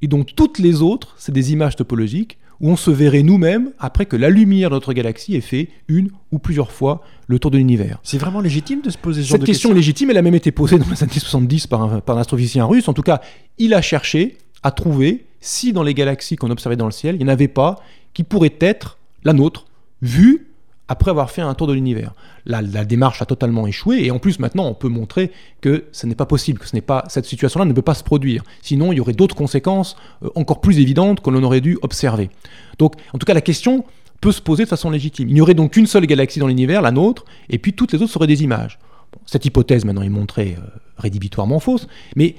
et 0.00 0.08
donc 0.08 0.34
toutes 0.34 0.58
les 0.58 0.82
autres, 0.82 1.14
c'est 1.18 1.32
des 1.32 1.52
images 1.52 1.76
topologiques, 1.76 2.38
où 2.60 2.70
on 2.70 2.76
se 2.76 2.90
verrait 2.90 3.22
nous-mêmes 3.22 3.72
après 3.80 4.06
que 4.06 4.16
la 4.16 4.30
lumière 4.30 4.70
de 4.70 4.76
notre 4.76 4.92
galaxie 4.92 5.34
ait 5.34 5.40
fait 5.40 5.68
une 5.88 6.10
ou 6.30 6.38
plusieurs 6.38 6.70
fois 6.70 7.02
le 7.26 7.40
tour 7.40 7.50
de 7.50 7.58
l'univers. 7.58 7.98
C'est 8.04 8.18
vraiment 8.18 8.40
légitime 8.40 8.82
de 8.82 8.90
se 8.90 8.98
poser 8.98 9.22
ce 9.22 9.28
genre 9.28 9.32
Cette 9.32 9.40
de 9.40 9.46
question 9.46 9.72
est 9.72 9.74
légitime, 9.74 10.10
elle 10.10 10.18
a 10.18 10.22
même 10.22 10.34
été 10.34 10.52
posée 10.52 10.78
dans 10.78 10.88
les 10.88 11.02
années 11.02 11.12
70 11.12 11.66
par 11.66 11.82
un, 11.82 12.00
par 12.00 12.16
un 12.16 12.20
astrophysicien 12.20 12.64
russe. 12.64 12.88
En 12.88 12.94
tout 12.94 13.02
cas, 13.02 13.20
il 13.58 13.74
a 13.74 13.82
cherché 13.82 14.36
à 14.62 14.70
trouver 14.70 15.26
si 15.40 15.72
dans 15.72 15.82
les 15.82 15.92
galaxies 15.92 16.36
qu'on 16.36 16.50
observait 16.50 16.76
dans 16.76 16.86
le 16.86 16.92
ciel, 16.92 17.16
il 17.16 17.18
n'y 17.18 17.24
en 17.24 17.32
avait 17.32 17.48
pas 17.48 17.80
qui 18.14 18.22
pourraient 18.22 18.54
être 18.60 18.98
la 19.24 19.32
nôtre, 19.32 19.66
vue 20.00 20.52
après 20.88 21.10
avoir 21.10 21.30
fait 21.30 21.40
un 21.40 21.54
tour 21.54 21.66
de 21.66 21.72
l'univers. 21.72 22.12
La, 22.44 22.62
démarche 22.84 23.22
a 23.22 23.26
totalement 23.26 23.66
échoué 23.66 24.04
et 24.04 24.10
en 24.10 24.18
plus 24.18 24.38
maintenant 24.38 24.66
on 24.66 24.74
peut 24.74 24.88
montrer 24.88 25.30
que 25.60 25.84
ce 25.92 26.06
n'est 26.06 26.14
pas 26.14 26.26
possible, 26.26 26.58
que 26.58 26.66
cette 27.08 27.24
situation-là 27.24 27.64
ne 27.64 27.72
peut 27.72 27.82
pas 27.82 27.94
se 27.94 28.04
produire. 28.04 28.42
Sinon 28.60 28.92
il 28.92 28.96
y 28.96 29.00
aurait 29.00 29.12
d'autres 29.12 29.36
conséquences 29.36 29.96
euh, 30.22 30.28
encore 30.34 30.60
plus 30.60 30.80
évidentes 30.80 31.20
que 31.20 31.30
l'on 31.30 31.42
aurait 31.44 31.60
dû 31.60 31.78
observer. 31.82 32.30
Donc 32.78 32.94
en 33.12 33.18
tout 33.18 33.24
cas 33.24 33.34
la 33.34 33.40
question 33.40 33.84
peut 34.20 34.32
se 34.32 34.42
poser 34.42 34.64
de 34.64 34.68
façon 34.68 34.90
légitime. 34.90 35.28
Il 35.28 35.34
n'y 35.34 35.40
aurait 35.40 35.54
donc 35.54 35.72
qu'une 35.72 35.86
seule 35.86 36.06
galaxie 36.06 36.40
dans 36.40 36.46
l'univers, 36.46 36.82
la 36.82 36.90
nôtre, 36.90 37.24
et 37.48 37.58
puis 37.58 37.72
toutes 37.72 37.92
les 37.92 38.02
autres 38.02 38.12
seraient 38.12 38.26
des 38.26 38.42
images. 38.42 38.78
Cette 39.26 39.44
hypothèse 39.44 39.84
maintenant 39.84 40.02
est 40.02 40.08
montrée 40.08 40.56
euh, 40.58 40.66
rédhibitoirement 40.98 41.60
fausse, 41.60 41.86
mais 42.16 42.36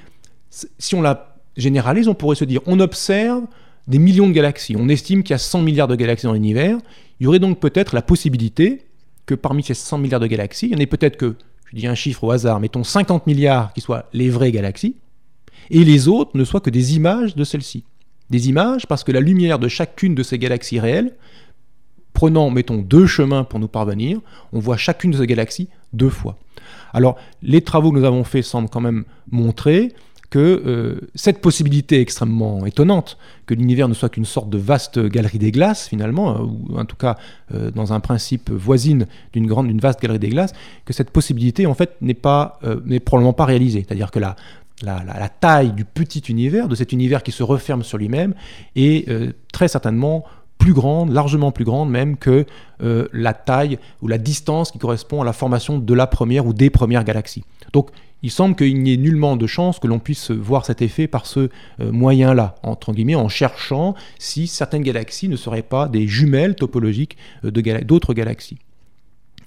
si 0.50 0.96
on 0.96 1.02
la 1.02 1.38
généralise, 1.58 2.08
on 2.08 2.14
pourrait 2.14 2.36
se 2.36 2.46
dire 2.46 2.62
on 2.68 2.80
observe 2.80 3.44
des 3.88 4.00
millions 4.00 4.28
de 4.28 4.34
galaxies. 4.34 4.76
On 4.78 4.90
estime 4.90 5.24
qu'il 5.24 5.34
y 5.34 5.36
a 5.36 5.40
100 5.40 5.62
milliards 5.62 5.88
de 5.88 5.96
galaxies 5.96 6.26
dans 6.26 6.34
l'univers. 6.34 6.78
Il 7.20 7.26
y 7.26 7.28
aurait 7.28 7.40
donc 7.40 7.60
peut-être 7.60 7.96
la 7.96 8.02
possibilité 8.02 8.86
que 9.26 9.36
parmi 9.36 9.64
ces 9.64 9.74
100 9.74 9.98
milliards 9.98 10.20
de 10.20 10.28
galaxies, 10.28 10.68
il 10.68 10.74
y 10.74 10.76
en 10.76 10.80
ait 10.80 10.86
peut-être 10.86 11.18
que, 11.18 11.36
je 11.66 11.76
dis 11.76 11.88
un 11.88 11.96
chiffre 11.96 12.24
au 12.24 12.32
hasard, 12.32 12.60
mettons 12.60 12.84
50 12.84 13.28
milliards 13.28 13.74
qui 13.74 13.82
soient 13.82 14.10
les 14.14 14.30
vraies 14.30 14.52
galaxies, 14.52 14.98
et 15.70 15.84
les 15.84 16.08
autres 16.08 16.32
ne 16.34 16.44
soient 16.44 16.60
que 16.60 16.70
des 16.70 16.96
images 16.96 17.36
de 17.36 17.44
celles-ci. 17.44 17.86
Des 18.30 18.50
images 18.50 18.86
parce 18.88 19.04
que 19.04 19.12
la 19.12 19.22
lumière 19.22 19.60
de 19.60 19.68
chacune 19.68 20.16
de 20.16 20.24
ces 20.24 20.38
galaxies 20.38 20.80
réelles, 20.80 21.16
prenant, 22.14 22.50
mettons, 22.50 22.78
deux 22.78 23.08
chemins 23.08 23.44
pour 23.44 23.60
nous 23.60 23.68
parvenir, 23.68 24.20
on 24.52 24.60
voit 24.60 24.78
chacune 24.78 25.12
de 25.12 25.18
ces 25.18 25.28
galaxies 25.28 25.70
deux 25.94 26.10
fois. 26.10 26.38
Alors, 26.94 27.18
les 27.42 27.62
travaux 27.62 27.92
que 27.92 27.98
nous 27.98 28.06
avons 28.06 28.24
faits 28.24 28.44
semblent 28.44 28.70
quand 28.70 28.82
même 28.82 29.06
montrer 29.32 29.94
que 30.34 30.40
euh, 30.66 31.12
cette 31.14 31.42
possibilité 31.42 32.02
extrêmement 32.02 32.66
étonnante, 32.66 33.20
que 33.46 33.54
l'univers 33.54 33.88
ne 33.88 33.94
soit 33.94 34.10
qu'une 34.10 34.26
sorte 34.26 34.50
de 34.50 34.58
vaste 34.58 34.98
galerie 34.98 35.38
des 35.38 35.52
glaces 35.52 35.88
finalement, 35.88 36.36
euh, 36.36 36.40
ou 36.42 36.76
en 36.76 36.86
tout 36.86 36.96
cas 36.96 37.18
euh, 37.54 37.70
dans 37.70 37.94
un 37.94 38.00
principe 38.00 38.50
voisine 38.50 39.06
d'une 39.32 39.46
grande, 39.46 39.68
d'une 39.68 39.80
vaste 39.80 40.02
galerie 40.02 40.18
des 40.18 40.30
glaces, 40.30 40.54
que 40.86 40.94
cette 40.94 41.12
possibilité 41.12 41.68
en 41.68 41.76
fait 41.76 41.98
n'est 42.02 42.16
pas, 42.16 42.60
n'est 42.84 43.00
probablement 43.00 43.34
pas 43.34 43.46
réalisée. 43.46 43.86
C'est-à-dire 43.88 44.10
que 44.10 44.18
la, 44.18 44.36
taille 45.40 45.72
du 45.72 45.86
petit 45.86 46.22
univers, 46.22 46.68
de 46.68 46.74
cet 46.74 46.94
univers 46.94 47.22
qui 47.22 47.32
se 47.32 47.44
referme 47.44 47.84
sur 47.84 48.00
lui-même, 48.00 48.34
est 48.76 49.08
très 49.52 49.68
certainement 49.68 50.26
plus 50.64 50.74
grande, 50.74 51.12
largement 51.12 51.52
plus 51.52 51.66
grande 51.66 51.90
même 51.90 52.16
que 52.16 52.46
euh, 52.82 53.10
la 53.12 53.34
taille 53.34 53.80
ou 54.02 54.08
la 54.08 54.18
distance 54.18 54.72
qui 54.72 54.80
correspond 54.80 55.22
à 55.22 55.26
la 55.26 55.34
formation 55.34 55.78
de 55.78 55.94
la 55.94 56.08
première 56.08 56.48
ou 56.48 56.54
des 56.54 56.70
premières 56.70 57.04
galaxies. 57.04 57.44
Donc 57.74 57.90
il 58.22 58.32
semble 58.32 58.56
qu'il 58.56 58.82
n'y 58.82 58.94
ait 58.94 58.98
nullement 58.98 59.36
de 59.36 59.46
chance 59.46 59.78
que 59.80 59.88
l'on 59.88 60.00
puisse 60.00 60.32
voir 60.32 60.66
cet 60.66 60.82
effet 60.82 61.08
par 61.08 61.26
ce 61.26 61.50
euh, 61.82 61.92
moyen-là, 61.92 62.56
entre 62.64 62.94
guillemets, 62.94 63.16
en 63.16 63.28
cherchant 63.28 63.94
si 64.20 64.48
certaines 64.48 64.84
galaxies 64.84 65.28
ne 65.28 65.36
seraient 65.36 65.64
pas 65.64 65.90
des 65.90 66.08
jumelles 66.08 66.56
topologiques 66.56 67.18
euh, 67.44 67.52
d'autres 67.84 68.14
galaxies. 68.14 68.58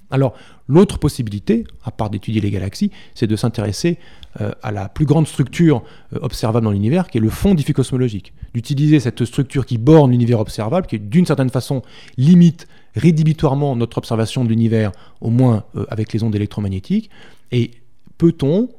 Alors, 0.09 0.33
l'autre 0.67 0.99
possibilité, 0.99 1.65
à 1.83 1.91
part 1.91 2.09
d'étudier 2.09 2.39
les 2.39 2.51
galaxies, 2.51 2.91
c'est 3.13 3.27
de 3.27 3.35
s'intéresser 3.35 3.97
euh, 4.39 4.51
à 4.63 4.71
la 4.71 4.87
plus 4.87 5.05
grande 5.05 5.27
structure 5.27 5.83
euh, 6.13 6.19
observable 6.21 6.63
dans 6.63 6.71
l'univers, 6.71 7.07
qui 7.07 7.17
est 7.17 7.21
le 7.21 7.29
fond 7.29 7.53
diffus-cosmologique. 7.53 8.33
D'utiliser 8.53 8.99
cette 8.99 9.25
structure 9.25 9.65
qui 9.65 9.77
borne 9.77 10.11
l'univers 10.11 10.39
observable, 10.39 10.87
qui 10.87 10.99
d'une 10.99 11.25
certaine 11.25 11.49
façon 11.49 11.81
limite 12.17 12.67
rédhibitoirement 12.95 13.75
notre 13.75 13.97
observation 13.97 14.43
de 14.43 14.49
l'univers, 14.49 14.91
au 15.19 15.29
moins 15.29 15.65
euh, 15.75 15.85
avec 15.89 16.13
les 16.13 16.23
ondes 16.23 16.35
électromagnétiques. 16.35 17.09
Et 17.51 17.71
peut-on, 18.17 18.69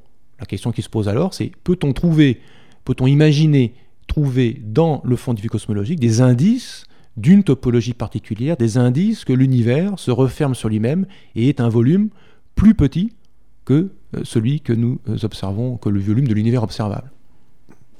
la 0.40 0.46
question 0.46 0.72
qui 0.72 0.82
se 0.82 0.88
pose 0.88 1.08
alors, 1.08 1.34
c'est 1.34 1.52
peut-on 1.64 1.92
trouver, 1.92 2.40
peut-on 2.84 3.06
imaginer 3.06 3.74
trouver 4.06 4.58
dans 4.64 5.02
le 5.04 5.16
fond 5.16 5.34
diffus-cosmologique 5.34 6.00
des 6.00 6.22
indices 6.22 6.84
d'une 7.18 7.42
topologie 7.42 7.94
particulière, 7.94 8.56
des 8.56 8.78
indices 8.78 9.24
que 9.24 9.32
l'univers 9.32 9.98
se 9.98 10.10
referme 10.10 10.54
sur 10.54 10.68
lui-même 10.68 11.06
et 11.34 11.48
est 11.48 11.60
un 11.60 11.68
volume 11.68 12.10
plus 12.54 12.74
petit 12.74 13.12
que 13.64 13.90
euh, 14.16 14.20
celui 14.24 14.60
que 14.60 14.72
nous 14.72 14.98
euh, 15.08 15.18
observons, 15.22 15.76
que 15.76 15.88
le 15.88 16.00
volume 16.00 16.28
de 16.28 16.34
l'univers 16.34 16.62
observable. 16.62 17.10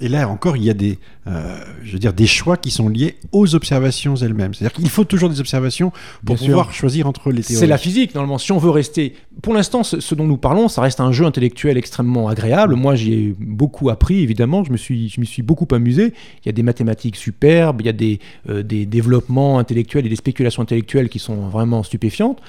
Et 0.01 0.09
là 0.09 0.29
encore, 0.29 0.57
il 0.57 0.65
y 0.65 0.71
a 0.71 0.75
des, 0.75 0.99
euh, 1.27 1.59
je 1.83 1.93
veux 1.93 1.99
dire, 1.99 2.13
des 2.13 2.27
choix 2.29 2.57
qui 2.57 2.71
sont 2.71 2.89
liés 2.89 3.17
aux 3.33 3.55
observations 3.57 4.15
elles-mêmes. 4.15 4.55
C'est-à-dire 4.55 4.77
qu'il 4.77 4.89
faut 4.89 5.05
toujours 5.05 5.29
des 5.29 5.41
observations 5.41 5.91
pour 6.25 6.37
Bien 6.37 6.37
sûr. 6.37 6.47
pouvoir 6.47 6.73
choisir 6.73 7.07
entre 7.09 7.31
les 7.33 7.43
théories. 7.43 7.59
C'est 7.59 7.67
la 7.67 7.79
physique, 7.79 8.15
normalement. 8.15 8.39
Si 8.39 8.53
on 8.53 8.59
veut 8.59 8.71
rester. 8.71 9.15
Pour 9.43 9.55
l'instant, 9.55 9.83
ce, 9.83 9.99
ce 10.01 10.15
dont 10.15 10.25
nous 10.27 10.37
parlons, 10.37 10.69
ça 10.69 10.83
reste 10.83 11.01
un 11.01 11.11
jeu 11.11 11.25
intellectuel 11.25 11.77
extrêmement 11.77 12.29
agréable. 12.29 12.77
Moi, 12.77 12.95
j'y 12.95 13.13
ai 13.13 13.35
beaucoup 13.39 13.91
appris, 13.91 14.21
évidemment. 14.21 14.63
Je 14.63 14.71
me 14.71 14.77
suis, 14.77 15.09
je 15.09 15.21
me 15.21 15.25
suis 15.25 15.43
beaucoup 15.43 15.67
amusé. 15.75 16.13
Il 16.45 16.47
y 16.47 16.49
a 16.49 16.53
des 16.53 16.63
mathématiques 16.63 17.17
superbes, 17.17 17.81
il 17.81 17.87
y 17.87 17.91
a 17.91 17.93
des, 17.93 18.21
euh, 18.49 18.63
des 18.63 18.87
développements 18.87 19.59
intellectuels 19.59 20.07
et 20.07 20.09
des 20.09 20.17
spéculations 20.17 20.63
intellectuelles 20.63 21.09
qui 21.09 21.19
sont 21.19 21.49
vraiment 21.49 21.83
stupéfiantes. 21.83 22.41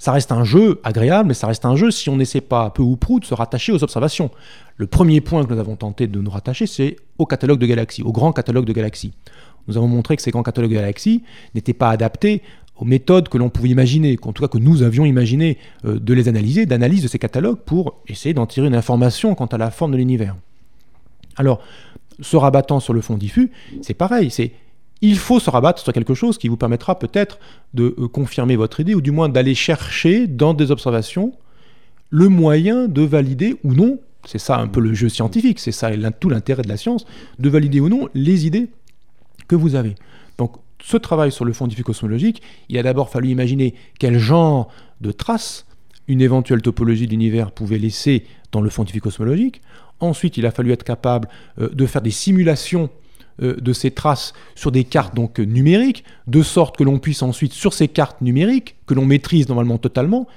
Ça 0.00 0.12
reste 0.12 0.30
un 0.30 0.44
jeu 0.44 0.80
agréable, 0.84 1.26
mais 1.28 1.34
ça 1.34 1.48
reste 1.48 1.64
un 1.64 1.74
jeu 1.74 1.90
si 1.90 2.08
on 2.08 2.16
n'essaie 2.16 2.40
pas, 2.40 2.70
peu 2.70 2.82
ou 2.82 2.96
prou, 2.96 3.18
de 3.18 3.24
se 3.24 3.34
rattacher 3.34 3.72
aux 3.72 3.82
observations. 3.82 4.30
Le 4.78 4.86
premier 4.86 5.20
point 5.20 5.44
que 5.44 5.52
nous 5.52 5.58
avons 5.58 5.76
tenté 5.76 6.06
de 6.06 6.20
nous 6.20 6.30
rattacher, 6.30 6.66
c'est 6.66 6.96
au 7.18 7.26
catalogue 7.26 7.58
de 7.58 7.66
galaxies, 7.66 8.02
au 8.02 8.12
grand 8.12 8.32
catalogue 8.32 8.64
de 8.64 8.72
galaxies. 8.72 9.12
Nous 9.66 9.76
avons 9.76 9.88
montré 9.88 10.16
que 10.16 10.22
ces 10.22 10.30
grands 10.30 10.44
catalogues 10.44 10.70
de 10.70 10.76
galaxies 10.76 11.24
n'étaient 11.54 11.74
pas 11.74 11.90
adaptés 11.90 12.42
aux 12.76 12.84
méthodes 12.84 13.28
que 13.28 13.36
l'on 13.36 13.50
pouvait 13.50 13.70
imaginer, 13.70 14.16
qu'en 14.16 14.32
tout 14.32 14.40
cas 14.40 14.48
que 14.48 14.58
nous 14.58 14.84
avions 14.84 15.04
imaginé 15.04 15.58
euh, 15.84 15.98
de 15.98 16.14
les 16.14 16.28
analyser, 16.28 16.64
d'analyse 16.64 17.02
de 17.02 17.08
ces 17.08 17.18
catalogues 17.18 17.58
pour 17.58 18.00
essayer 18.06 18.34
d'en 18.34 18.46
tirer 18.46 18.68
une 18.68 18.74
information 18.76 19.34
quant 19.34 19.46
à 19.46 19.58
la 19.58 19.72
forme 19.72 19.92
de 19.92 19.96
l'univers. 19.96 20.36
Alors, 21.36 21.60
se 22.20 22.36
rabattant 22.36 22.78
sur 22.78 22.94
le 22.94 23.00
fond 23.00 23.16
diffus, 23.16 23.50
c'est 23.82 23.94
pareil, 23.94 24.30
c'est 24.30 24.52
il 25.00 25.16
faut 25.16 25.38
se 25.38 25.50
rabattre 25.50 25.80
sur 25.80 25.92
quelque 25.92 26.14
chose 26.14 26.38
qui 26.38 26.48
vous 26.48 26.56
permettra 26.56 26.98
peut-être 26.98 27.38
de 27.74 27.94
euh, 27.98 28.08
confirmer 28.08 28.54
votre 28.54 28.78
idée, 28.78 28.94
ou 28.94 29.00
du 29.00 29.10
moins 29.10 29.28
d'aller 29.28 29.54
chercher 29.56 30.28
dans 30.28 30.54
des 30.54 30.70
observations 30.70 31.32
le 32.10 32.28
moyen 32.28 32.88
de 32.88 33.02
valider 33.02 33.56
ou 33.64 33.74
non, 33.74 33.98
c'est 34.28 34.38
ça 34.38 34.58
un 34.58 34.68
peu 34.68 34.80
le 34.80 34.92
jeu 34.92 35.08
scientifique, 35.08 35.58
c'est 35.58 35.72
ça 35.72 35.90
tout 36.20 36.28
l'intérêt 36.28 36.62
de 36.62 36.68
la 36.68 36.76
science, 36.76 37.06
de 37.38 37.48
valider 37.48 37.80
ou 37.80 37.88
non 37.88 38.10
les 38.12 38.46
idées 38.46 38.68
que 39.48 39.56
vous 39.56 39.74
avez. 39.74 39.94
Donc 40.36 40.56
ce 40.82 40.98
travail 40.98 41.32
sur 41.32 41.46
le 41.46 41.54
fond 41.54 41.66
diffus 41.66 41.82
cosmologique, 41.82 42.42
il 42.68 42.76
a 42.76 42.82
d'abord 42.82 43.08
fallu 43.08 43.30
imaginer 43.30 43.74
quel 43.98 44.18
genre 44.18 44.68
de 45.00 45.12
traces 45.12 45.66
une 46.08 46.20
éventuelle 46.20 46.60
topologie 46.60 47.06
de 47.06 47.12
l'univers 47.12 47.52
pouvait 47.52 47.78
laisser 47.78 48.26
dans 48.52 48.60
le 48.60 48.68
fond 48.68 48.84
diffus 48.84 49.00
cosmologique. 49.00 49.62
Ensuite, 49.98 50.36
il 50.36 50.44
a 50.44 50.50
fallu 50.50 50.72
être 50.72 50.84
capable 50.84 51.28
euh, 51.58 51.70
de 51.70 51.86
faire 51.86 52.02
des 52.02 52.10
simulations 52.10 52.90
euh, 53.42 53.56
de 53.56 53.72
ces 53.72 53.90
traces 53.90 54.34
sur 54.54 54.72
des 54.72 54.84
cartes 54.84 55.14
donc 55.14 55.38
numériques, 55.38 56.04
de 56.26 56.42
sorte 56.42 56.76
que 56.76 56.84
l'on 56.84 56.98
puisse 56.98 57.22
ensuite, 57.22 57.54
sur 57.54 57.72
ces 57.72 57.88
cartes 57.88 58.20
numériques, 58.20 58.76
que 58.86 58.92
l'on 58.92 59.06
maîtrise 59.06 59.48
normalement 59.48 59.78
totalement, 59.78 60.28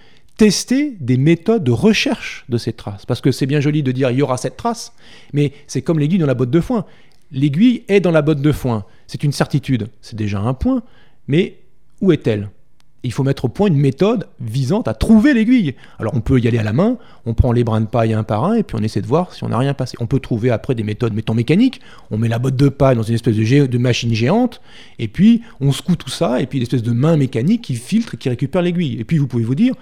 tester 0.42 0.98
des 1.00 1.18
méthodes 1.18 1.64
de 1.64 1.72
recherche 1.72 2.46
de 2.50 2.58
ces 2.58 2.74
traces. 2.74 3.06
Parce 3.06 3.22
que 3.22 3.32
c'est 3.32 3.46
bien 3.46 3.60
joli 3.60 3.84
de 3.84 3.92
dire 3.92 4.10
il 4.10 4.18
y 4.18 4.22
aura 4.24 4.38
cette 4.38 4.58
trace, 4.58 4.92
mais 5.34 5.52
c'est 5.68 5.84
comme 5.84 6.00
l'aiguille 6.00 6.18
dans 6.18 6.26
la 6.26 6.34
botte 6.34 6.50
de 6.50 6.60
foin. 6.60 6.86
L'aiguille 7.32 7.84
est 7.88 8.00
dans 8.00 8.10
la 8.10 8.24
botte 8.24 8.42
de 8.42 8.52
foin. 8.52 8.86
C'est 9.06 9.24
une 9.24 9.34
certitude. 9.34 9.90
C'est 10.02 10.16
déjà 10.16 10.40
un 10.40 10.56
point, 10.56 10.82
mais 11.28 11.58
où 12.02 12.12
est-elle? 12.12 12.50
Il 13.04 13.14
faut 13.14 13.24
mettre 13.24 13.46
au 13.46 13.50
point 13.50 13.68
une 13.68 13.78
méthode 13.78 14.30
visant 14.40 14.82
à 14.82 14.96
trouver 14.96 15.36
l'aiguille. 15.36 15.76
Alors 16.00 16.16
on 16.16 16.22
peut 16.22 16.40
y 16.40 16.48
aller 16.48 16.58
à 16.58 16.64
la 16.64 16.74
main, 16.74 16.98
on 17.28 17.36
prend 17.36 17.52
les 17.52 17.64
brins 17.64 17.82
de 17.82 17.86
paille 17.86 18.14
un 18.14 18.24
par 18.24 18.44
un 18.44 18.56
et 18.56 18.64
puis 18.64 18.76
on 18.80 18.84
essaie 18.84 19.02
de 19.02 19.08
voir 19.08 19.36
si 19.36 19.44
on 19.44 19.50
n'a 19.50 19.60
rien 19.60 19.76
passé. 19.76 19.96
On 20.00 20.08
peut 20.08 20.20
trouver 20.20 20.50
après 20.50 20.74
des 20.74 20.84
méthodes, 20.84 21.14
mettons 21.14 21.36
mécaniques, 21.36 21.82
on 22.10 22.18
met 22.18 22.28
la 22.28 22.40
botte 22.40 22.56
de 22.56 22.70
paille 22.70 22.96
dans 22.96 23.04
une 23.04 23.14
espèce 23.14 23.36
de, 23.36 23.78
machine 23.78 24.16
géante 24.16 24.60
et 24.98 25.08
puis 25.08 25.44
on 25.60 25.72
secoue 25.72 25.96
tout 25.96 26.10
ça 26.10 26.42
et 26.42 26.48
puis 26.48 26.58
une 26.58 26.64
espèce 26.64 26.82
de 26.82 26.94
main 26.94 27.16
mécanique 27.16 27.62
qui 27.62 27.76
filtre, 27.76 28.18
qui 28.18 28.28
récupère 28.28 28.64
l'aiguille. 28.64 29.00
Et 29.00 29.04
puis 29.04 29.20
vous 29.20 29.28
pouvez 29.28 29.44
vous 29.44 29.54
dire, 29.54 29.76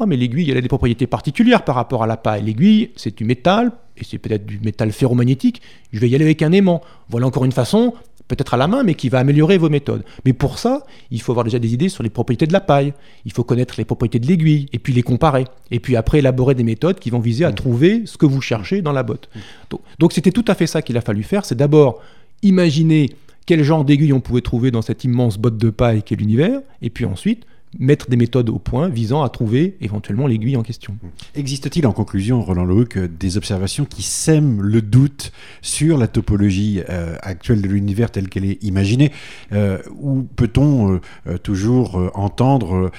oh 0.00 0.06
mais 0.06 0.16
l'aiguille 0.16 0.50
elle 0.50 0.56
a 0.56 0.60
des 0.60 0.68
propriétés 0.68 1.06
particulières 1.06 1.64
par 1.64 1.74
rapport 1.76 2.02
à 2.02 2.06
la 2.06 2.16
paille. 2.16 2.42
L'aiguille 2.44 2.90
c'est 2.96 3.16
du 3.16 3.24
métal 3.24 3.72
et 3.96 4.04
c'est 4.04 4.18
peut-être 4.18 4.46
du 4.46 4.58
métal 4.64 4.92
ferromagnétique, 4.92 5.60
je 5.92 6.00
vais 6.00 6.08
y 6.08 6.14
aller 6.14 6.24
avec 6.24 6.42
un 6.42 6.52
aimant. 6.52 6.80
Voilà 7.08 7.26
encore 7.26 7.44
une 7.44 7.52
façon 7.52 7.94
peut-être 8.28 8.54
à 8.54 8.56
la 8.56 8.68
main, 8.68 8.84
mais 8.84 8.94
qui 8.94 9.08
va 9.08 9.18
améliorer 9.18 9.58
vos 9.58 9.68
méthodes. 9.68 10.04
Mais 10.24 10.32
pour 10.32 10.60
ça, 10.60 10.84
il 11.10 11.20
faut 11.20 11.32
avoir 11.32 11.42
déjà 11.42 11.58
des 11.58 11.74
idées 11.74 11.88
sur 11.88 12.04
les 12.04 12.10
propriétés 12.10 12.46
de 12.46 12.52
la 12.52 12.60
paille, 12.60 12.92
il 13.24 13.32
faut 13.32 13.42
connaître 13.42 13.74
les 13.76 13.84
propriétés 13.84 14.20
de 14.20 14.26
l'aiguille, 14.28 14.68
et 14.72 14.78
puis 14.78 14.92
les 14.92 15.02
comparer. 15.02 15.46
Et 15.72 15.80
puis 15.80 15.96
après, 15.96 16.20
élaborer 16.20 16.54
des 16.54 16.62
méthodes 16.62 17.00
qui 17.00 17.10
vont 17.10 17.18
viser 17.18 17.44
à 17.44 17.52
trouver 17.52 18.02
ce 18.04 18.16
que 18.16 18.26
vous 18.26 18.40
cherchez 18.40 18.82
dans 18.82 18.92
la 18.92 19.02
botte. 19.02 19.28
Donc- 19.68 19.80
Donc 19.98 20.12
c'était 20.12 20.30
tout 20.30 20.44
à 20.46 20.54
fait 20.54 20.68
ça 20.68 20.80
qu'il 20.80 20.96
a 20.96 21.00
fallu 21.00 21.24
faire, 21.24 21.44
c'est 21.44 21.56
d'abord 21.56 22.00
imaginer 22.44 23.10
quel 23.46 23.64
genre 23.64 23.84
d'aiguille 23.84 24.12
on 24.12 24.20
pouvait 24.20 24.42
trouver 24.42 24.70
dans 24.70 24.82
cette 24.82 25.02
immense 25.02 25.36
botte 25.36 25.58
de 25.58 25.70
paille 25.70 26.04
qu'est 26.04 26.14
l'univers, 26.14 26.60
et 26.82 26.90
puis 26.90 27.04
ensuite 27.06 27.44
mettre 27.78 28.10
des 28.10 28.16
méthodes 28.16 28.50
au 28.50 28.58
point 28.58 28.88
visant 28.88 29.22
à 29.22 29.28
trouver 29.28 29.76
éventuellement 29.80 30.26
l'aiguille 30.26 30.56
en 30.56 30.62
question. 30.62 30.96
Existe-t-il 31.34 31.86
en 31.86 31.92
conclusion, 31.92 32.42
Roland 32.42 32.64
Lehoucq, 32.64 32.98
des 32.98 33.36
observations 33.36 33.84
qui 33.84 34.02
sèment 34.02 34.60
le 34.60 34.82
doute 34.82 35.32
sur 35.62 35.96
la 35.96 36.08
topologie 36.08 36.82
euh, 36.88 37.16
actuelle 37.22 37.62
de 37.62 37.68
l'univers 37.68 38.10
telle 38.10 38.28
qu'elle 38.28 38.44
est 38.44 38.62
imaginée 38.64 39.12
euh, 39.52 39.78
Ou 40.00 40.22
peut-on 40.34 41.00
euh, 41.26 41.38
toujours 41.38 42.10
entendre 42.14 42.90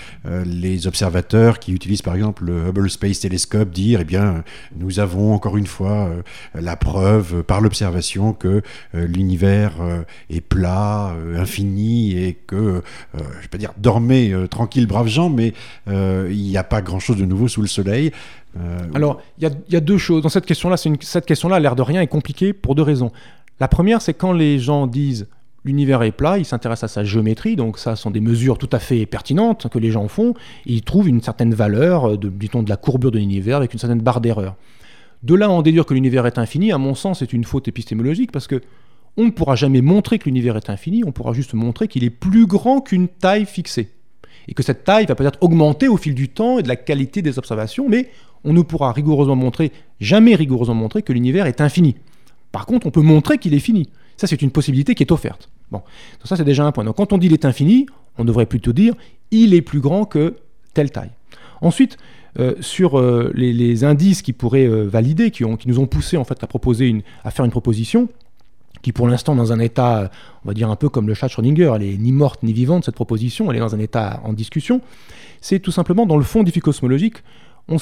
les 0.46 0.88
observateurs 0.88 1.60
qui 1.60 1.74
utilisent 1.74 2.02
par 2.02 2.16
exemple 2.16 2.46
le 2.46 2.70
Hubble 2.70 2.90
Space 2.90 3.20
Telescope 3.20 3.72
dire, 3.72 4.00
eh 4.02 4.06
bien, 4.06 4.44
nous 4.76 5.00
avons 5.00 5.34
encore 5.34 5.58
une 5.58 5.68
fois 5.68 6.12
la 6.54 6.76
preuve 6.76 7.44
par 7.44 7.62
l'observation 7.62 8.34
que 8.34 8.62
l'univers 8.94 9.74
est 10.30 10.42
plat, 10.42 11.16
infini 11.36 12.18
et 12.18 12.34
que, 12.34 12.82
je 13.14 13.20
ne 13.20 13.42
vais 13.42 13.48
pas 13.50 13.58
dire 13.58 13.74
dormez 13.78 14.34
tranquille, 14.62 14.86
braves 14.86 15.08
gens, 15.08 15.30
mais 15.30 15.54
euh, 15.88 16.30
il 16.32 16.44
n'y 16.44 16.58
a 16.58 16.64
pas 16.64 16.82
grand-chose 16.82 17.18
de 17.18 17.26
nouveau 17.26 17.48
sous 17.48 17.62
le 17.62 17.68
soleil. 17.68 18.12
Euh, 18.60 18.78
Alors, 18.94 19.20
il 19.40 19.50
y, 19.70 19.76
a 19.76 19.80
deux 19.80 19.98
choses. 19.98 20.22
Dans 20.22 20.30
cette 20.30 20.46
question-là, 20.46 20.78
cette 20.78 21.26
question-là, 21.26 21.60
l'air 21.60 21.76
de 21.76 21.82
rien, 21.82 22.02
est 22.02 22.08
compliquée 22.08 22.54
pour 22.54 22.76
deux 22.76 22.84
raisons. 22.84 23.12
La 23.60 23.68
première, 23.68 24.02
c'est 24.02 24.14
quand 24.14 24.34
les 24.34 24.60
gens 24.60 24.86
disent 24.86 25.28
l'univers 25.64 26.04
est 26.04 26.12
plat, 26.12 26.38
ils 26.38 26.46
s'intéressent 26.46 26.92
à 26.92 26.94
sa 26.94 27.04
géométrie, 27.04 27.56
donc 27.56 27.80
ça 27.80 27.96
sont 27.96 28.12
des 28.12 28.20
mesures 28.20 28.58
tout 28.58 28.70
à 28.72 28.80
fait 28.80 29.06
pertinentes 29.06 29.68
que 29.70 29.80
les 29.80 29.92
gens 29.92 30.08
font, 30.08 30.34
ils 30.66 30.82
trouvent 30.82 31.08
une 31.08 31.22
certaine 31.22 31.54
valeur, 31.54 32.12
euh, 32.12 32.18
de, 32.18 32.30
de 32.30 32.70
la 32.70 32.78
courbure 32.78 33.12
de 33.12 33.20
l'univers 33.20 33.58
avec 33.58 33.74
une 33.74 33.80
certaine 33.80 34.02
barre 34.02 34.22
d'erreur. 34.22 34.56
De 35.24 35.36
là 35.36 35.50
en 35.50 35.62
déduire 35.62 35.86
que 35.86 35.94
l'univers 35.94 36.26
est 36.26 36.38
infini, 36.38 36.72
à 36.72 36.78
mon 36.78 36.96
sens, 36.96 37.20
c'est 37.20 37.34
une 37.34 37.44
faute 37.44 37.68
épistémologique 37.68 38.32
parce 38.32 38.48
que 38.48 38.62
on 39.18 39.26
ne 39.26 39.32
pourra 39.32 39.56
jamais 39.56 39.82
montrer 39.82 40.20
que 40.20 40.26
l'univers 40.26 40.56
est 40.56 40.70
infini, 40.70 41.04
on 41.04 41.12
pourra 41.12 41.34
juste 41.34 41.54
montrer 41.54 41.88
qu'il 41.88 42.04
est 42.04 42.10
plus 42.10 42.46
grand 42.46 42.82
qu'une 42.82 43.08
taille 43.08 43.46
fixée 43.46 43.90
et 44.48 44.54
que 44.54 44.64
cette 44.64 44.84
taille 44.84 45.06
va 45.06 45.16
peut-être 45.16 45.40
augmenter 45.42 45.88
au 45.88 45.98
fil 45.98 46.16
du 46.16 46.30
temps 46.30 46.60
et 46.60 46.64
de 46.64 46.68
la 46.68 46.76
qualité 46.76 47.22
des 47.22 47.38
observations, 47.38 47.88
mais 47.88 48.10
on 48.44 48.54
ne 48.54 48.62
pourra 48.62 48.92
rigoureusement 48.92 49.36
montrer, 49.36 49.72
jamais 50.00 50.36
rigoureusement 50.36 50.76
montrer 50.76 51.02
que 51.02 51.14
l'univers 51.14 51.46
est 51.46 51.62
infini. 51.62 51.96
Par 52.52 52.66
contre, 52.66 52.88
on 52.88 52.92
peut 52.92 53.02
montrer 53.02 53.38
qu'il 53.38 53.54
est 53.54 53.60
fini. 53.60 53.90
Ça, 54.18 54.28
c'est 54.28 54.42
une 54.42 54.52
possibilité 54.52 54.96
qui 54.96 55.04
est 55.04 55.12
offerte. 55.12 55.50
Bon, 55.72 55.82
ça, 56.24 56.36
c'est 56.36 56.44
déjà 56.44 56.66
un 56.66 56.72
point. 56.72 56.84
Donc, 56.84 56.98
quand 56.98 57.14
on 57.14 57.18
dit 57.18 57.28
il 57.28 57.34
est 57.34 57.46
infini, 57.46 57.86
on 58.18 58.26
devrait 58.26 58.46
plutôt 58.46 58.74
dire 58.74 58.94
il 59.32 59.54
est 59.54 59.62
plus 59.62 59.80
grand 59.80 60.06
que 60.06 60.36
telle 60.74 60.92
taille. 60.92 61.12
Ensuite, 61.62 61.98
euh, 62.40 62.56
sur 62.62 62.98
euh, 62.98 63.32
les, 63.36 63.84
indices 63.84 64.22
qui 64.22 64.34
pourraient 64.34 64.68
euh, 64.68 64.88
valider, 64.88 65.32
qui, 65.32 65.44
nous 65.44 65.80
ont 65.80 65.88
poussé 65.88 66.16
en 66.18 66.24
fait 66.24 66.42
à 66.44 66.48
proposer 66.48 67.04
à 67.24 67.32
faire 67.32 67.44
une 67.46 67.52
proposition, 67.52 68.08
qui 68.82 68.92
pour 68.92 69.08
l'instant 69.08 69.36
dans 69.36 69.52
un 69.52 69.60
état, 69.60 70.12
on 70.44 70.48
va 70.48 70.54
dire 70.54 70.70
un 70.70 70.76
peu 70.76 70.90
comme 70.90 71.08
le 71.08 71.14
chat 71.14 71.28
Schrödinger, 71.28 71.74
elle 71.76 71.84
est 71.84 71.98
ni 71.98 72.12
morte 72.12 72.44
ni 72.44 72.54
vivante 72.54 72.86
cette 72.86 72.96
proposition, 72.96 73.50
elle 73.52 73.58
est 73.58 73.62
dans 73.62 73.76
un 73.76 73.80
état 73.80 74.22
en 74.24 74.34
discussion, 74.34 74.82
c'est 75.40 75.60
tout 75.60 75.72
simplement 75.72 76.06
dans 76.06 76.18
le 76.18 76.24
fond 76.24 76.44
difficosmologique, 76.44 77.18
on, 77.68 77.78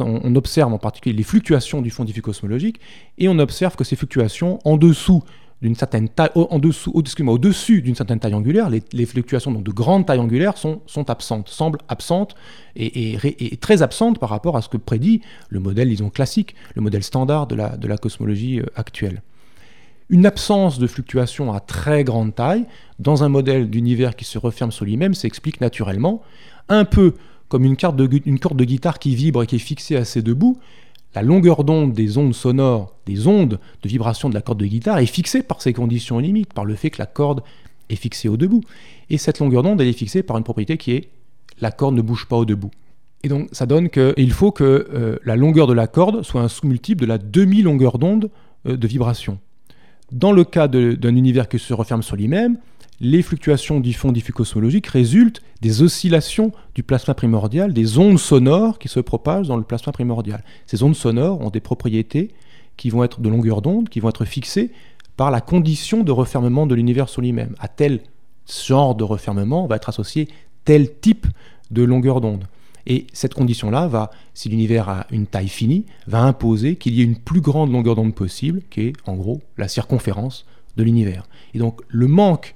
on, 0.00 0.34
observe 0.36 0.72
en 0.72 0.78
particulier 0.78 1.14
les 1.14 1.22
fluctuations 1.22 1.82
du 1.82 1.90
fond 1.90 2.04
difficosmologique, 2.04 2.80
et 3.18 3.28
on 3.28 3.38
observe 3.38 3.76
que 3.76 3.84
ces 3.84 3.96
fluctuations 3.96 4.58
en 4.64 4.76
dessous 4.76 5.22
d'une 5.62 5.74
certaine 5.74 6.08
taille, 6.08 6.30
en 6.34 6.58
dessous, 6.58 6.92
au-dessus 6.94 7.80
d'une 7.80 7.94
certaine 7.94 8.18
taille 8.18 8.34
angulaire, 8.34 8.68
les, 8.68 9.06
fluctuations 9.06 9.50
donc 9.50 9.64
de 9.64 9.70
grande 9.70 10.04
taille 10.04 10.18
angulaire 10.18 10.58
sont, 10.58 10.82
absentes, 11.08 11.48
semblent 11.48 11.78
absentes 11.88 12.34
et, 12.76 13.56
très 13.60 13.80
absentes 13.80 14.18
par 14.18 14.28
rapport 14.28 14.56
à 14.56 14.62
ce 14.62 14.68
que 14.68 14.76
prédit 14.76 15.22
le 15.48 15.60
modèle, 15.60 15.88
disons, 15.88 16.10
classique, 16.10 16.54
le 16.74 16.82
modèle 16.82 17.02
standard 17.02 17.46
de 17.46 17.54
la, 17.54 17.76
de 17.76 17.88
la 17.88 17.96
cosmologie 17.96 18.60
euh, 18.60 18.66
actuelle 18.76 19.22
une 20.10 20.26
absence 20.26 20.78
de 20.78 20.86
fluctuation 20.86 21.52
à 21.52 21.60
très 21.60 22.04
grande 22.04 22.34
taille 22.34 22.66
dans 22.98 23.24
un 23.24 23.28
modèle 23.28 23.70
d'univers 23.70 24.16
qui 24.16 24.24
se 24.24 24.38
referme 24.38 24.70
sur 24.70 24.84
lui-même 24.84 25.14
s'explique 25.14 25.60
naturellement, 25.60 26.22
un 26.68 26.84
peu 26.84 27.14
comme 27.48 27.64
une, 27.64 27.76
corde 27.76 27.96
de, 27.96 28.64
guitare 28.64 28.98
qui 28.98 29.14
vibre 29.14 29.42
et 29.42 29.46
qui 29.46 29.56
est 29.56 29.60
fixée 29.60 29.96
à 29.96 30.04
ses 30.04 30.22
deux 30.22 30.34
bouts. 30.34 30.58
La 31.14 31.22
longueur 31.22 31.62
d'onde 31.62 31.92
des 31.92 32.18
ondes 32.18 32.34
sonores, 32.34 32.96
des 33.06 33.28
ondes 33.28 33.60
de 33.82 33.88
vibration 33.88 34.28
de 34.28 34.34
la 34.34 34.40
corde 34.40 34.58
de 34.58 34.66
guitare 34.66 34.98
est 34.98 35.06
fixée 35.06 35.42
par 35.42 35.62
ses 35.62 35.72
conditions 35.72 36.18
limites, 36.18 36.52
par 36.52 36.64
le 36.64 36.74
fait 36.74 36.90
que 36.90 36.98
la 36.98 37.06
corde 37.06 37.42
est 37.88 37.96
fixée 37.96 38.28
au 38.28 38.36
debout. 38.36 38.62
Et 39.10 39.18
cette 39.18 39.38
longueur 39.38 39.62
d'onde, 39.62 39.80
elle 39.80 39.86
est 39.86 39.92
fixée 39.92 40.22
par 40.22 40.36
une 40.36 40.44
propriété 40.44 40.76
qui 40.76 40.92
est 40.92 41.10
la 41.60 41.70
corde 41.70 41.94
ne 41.94 42.02
bouge 42.02 42.26
pas 42.26 42.36
au 42.36 42.44
debout. 42.44 42.70
Et 43.22 43.28
donc 43.28 43.48
ça 43.52 43.66
donne 43.66 43.88
qu'il 43.88 44.32
faut 44.32 44.50
que 44.50 44.64
euh, 44.92 45.18
la 45.24 45.36
longueur 45.36 45.66
de 45.66 45.72
la 45.72 45.86
corde 45.86 46.22
soit 46.22 46.42
un 46.42 46.48
sous-multiple 46.48 47.02
de 47.02 47.06
la 47.06 47.18
demi-longueur 47.18 47.98
d'onde 47.98 48.30
euh, 48.66 48.76
de 48.76 48.86
vibration. 48.86 49.38
Dans 50.14 50.30
le 50.30 50.44
cas 50.44 50.68
d'un 50.68 51.16
univers 51.16 51.48
qui 51.48 51.58
se 51.58 51.74
referme 51.74 52.04
sur 52.04 52.14
lui-même, 52.14 52.58
les 53.00 53.20
fluctuations 53.20 53.80
du 53.80 53.92
fond 53.92 54.12
difficosmologique 54.12 54.86
résultent 54.86 55.42
des 55.60 55.82
oscillations 55.82 56.52
du 56.76 56.84
plasma 56.84 57.14
primordial, 57.14 57.72
des 57.72 57.98
ondes 57.98 58.20
sonores 58.20 58.78
qui 58.78 58.86
se 58.86 59.00
propagent 59.00 59.48
dans 59.48 59.56
le 59.56 59.64
plasma 59.64 59.90
primordial. 59.92 60.44
Ces 60.66 60.84
ondes 60.84 60.94
sonores 60.94 61.40
ont 61.40 61.50
des 61.50 61.58
propriétés 61.58 62.30
qui 62.76 62.90
vont 62.90 63.02
être 63.02 63.20
de 63.20 63.28
longueur 63.28 63.60
d'onde, 63.60 63.88
qui 63.88 63.98
vont 63.98 64.08
être 64.08 64.24
fixées 64.24 64.70
par 65.16 65.32
la 65.32 65.40
condition 65.40 66.04
de 66.04 66.12
refermement 66.12 66.68
de 66.68 66.76
l'univers 66.76 67.08
sur 67.08 67.20
lui-même. 67.20 67.56
À 67.58 67.66
tel 67.66 67.98
genre 68.46 68.94
de 68.94 69.02
refermement 69.02 69.66
va 69.66 69.74
être 69.74 69.88
associé 69.88 70.28
tel 70.64 70.94
type 71.00 71.26
de 71.72 71.82
longueur 71.82 72.20
d'onde. 72.20 72.44
Et 72.86 73.06
cette 73.12 73.34
condition-là 73.34 73.86
va, 73.88 74.10
si 74.34 74.48
l'univers 74.48 74.88
a 74.88 75.06
une 75.10 75.26
taille 75.26 75.48
finie, 75.48 75.86
va 76.06 76.22
imposer 76.22 76.76
qu'il 76.76 76.94
y 76.94 77.00
ait 77.00 77.04
une 77.04 77.16
plus 77.16 77.40
grande 77.40 77.72
longueur 77.72 77.94
d'onde 77.94 78.14
possible, 78.14 78.62
qui 78.70 78.82
est 78.82 78.92
en 79.06 79.14
gros 79.14 79.40
la 79.56 79.68
circonférence 79.68 80.44
de 80.76 80.82
l'univers. 80.82 81.26
Et 81.54 81.58
donc 81.58 81.80
le 81.88 82.06
manque 82.06 82.54